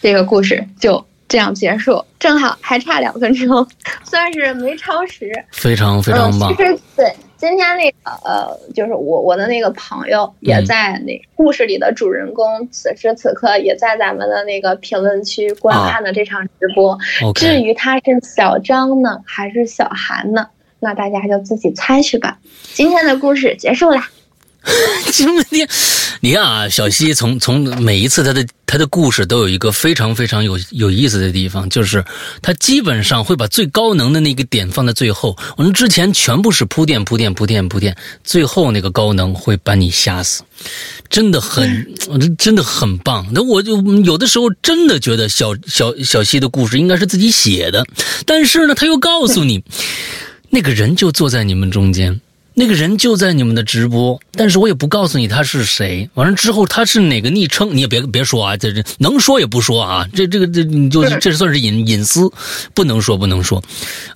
[0.00, 3.66] 这个故事就这样结束，正好还差两分钟，
[4.04, 6.52] 算是没超时，非常非常棒。
[6.52, 7.12] 嗯、其实对。
[7.38, 16.98] 今天那个呃，就是我我的那个朋友也在那故事里的主人公，嗯、此时此刻也在咱们的那个评论区观看的这场直播。
[17.36, 20.48] 至于他是小张呢，还是小韩呢？
[20.80, 22.38] 那大家就自己猜去吧。
[22.74, 24.08] 今天的故事结束啦。
[25.12, 25.68] 今天
[26.20, 32.04] 你看啊，小西从从每一次他的他的故事都有一个非常非常有有意思的地方，就是
[32.42, 35.36] 他基本上会把最高能的那个点放在最后。
[35.56, 40.42] 我们之前全部是铺垫铺垫铺垫铺垫，最后那个高能会把你吓死，
[41.08, 41.94] 真的很，
[42.36, 43.26] 真的很棒。
[43.32, 47.86] 那我就有的时候真的觉得小小小西的故事应该是自己写的，
[48.26, 49.62] 但是呢，他又告诉你，
[50.50, 52.20] 那个人就坐在你们中间。
[52.58, 56.10] 那个人就在你们的直播，但是我也不告诉你他是谁。
[56.14, 62.28] 完了之后他是哪个昵称，你也别别说啊，这这能说也不说啊，这这个这你就这算是隐隐私，
[62.74, 63.62] 不能说不能说。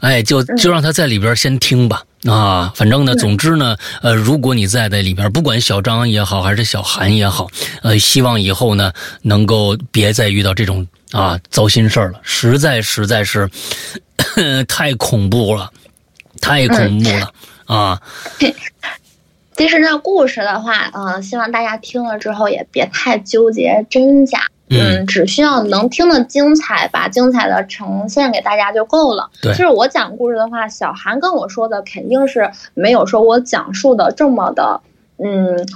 [0.01, 7.47] 哎，就就让他在里边先听吧啊，反正呢，总之呢，呃，如果你在在里边，不管小张也好还是小韩也好，
[7.83, 13.49] 呃，希望以后呢能够别再遇到这种啊糟心事儿了，实在实在是
[14.67, 15.71] 太恐怖了，
[16.41, 17.33] 太恐怖了。
[17.67, 18.01] 啊，
[19.57, 24.41] 其实那故事的话，嗯，希望大家听了之后也别太纠结真假，
[24.71, 29.31] 嗯，只需要能听得精彩，把精彩的呈现给大家就够了。
[29.41, 34.81] 对，就是我讲故事的话，小韩跟我说的肯定是没有说我讲述的这么的，
[35.19, 35.67] 嗯。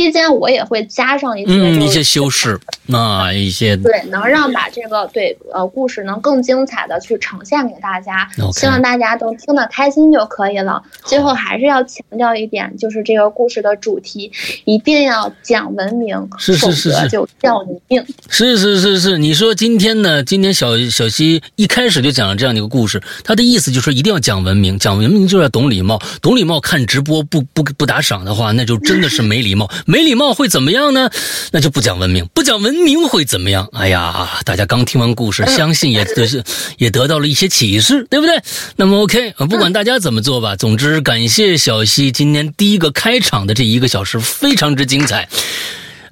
[0.00, 2.58] 期间我也会加上一些一些修饰
[2.90, 10.82] 啊，一些对，能让把这个对呃故事能更精彩的去呈现给大家，希望大家都听得开心就可以了。
[11.04, 14.32] 最后还是要强调一点，就是这个故事的主题
[14.64, 18.02] 一定要讲文明，是是是是，就要你命。
[18.30, 20.24] 是是是是，你说今天呢？
[20.24, 29.70] 今天小小西一开始就讲了这样的一个故事，他的意思就是一定要讲文明，讲文明就要懂礼貌，懂礼貌看直播不不不打赏的话，那就真的是没礼貌。
[29.90, 31.10] 没礼貌会怎么样呢？
[31.50, 33.68] 那就不讲文明，不讲文明会怎么样？
[33.72, 36.44] 哎呀，大家刚听完故事，相信也得是
[36.78, 38.40] 也得到了一些启示，对不对？
[38.76, 45.28] 那么 OK，不管大家怎么做吧，总之感谢小西今天第一个开场的这一个小时非常之精彩。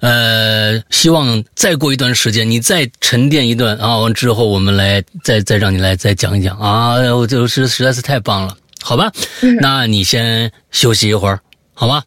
[0.01, 9.13] 呃，希望再过一段时间你再沉淀一段啊，完之后我们来再再让你来再讲一讲啊，我就是实在是太棒了，好吧？
[9.61, 11.41] 那你先休息一会儿，
[11.75, 12.03] 好吧？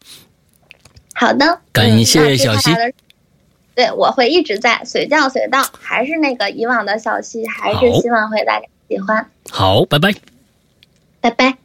[1.22, 2.72] 好的，感谢小溪。
[3.76, 9.30] 对，我会一直在随叫随到，还是那个以往的小溪，还是希望会大家喜欢。
[9.52, 10.16] 好，拜拜，
[11.22, 11.56] 拜拜。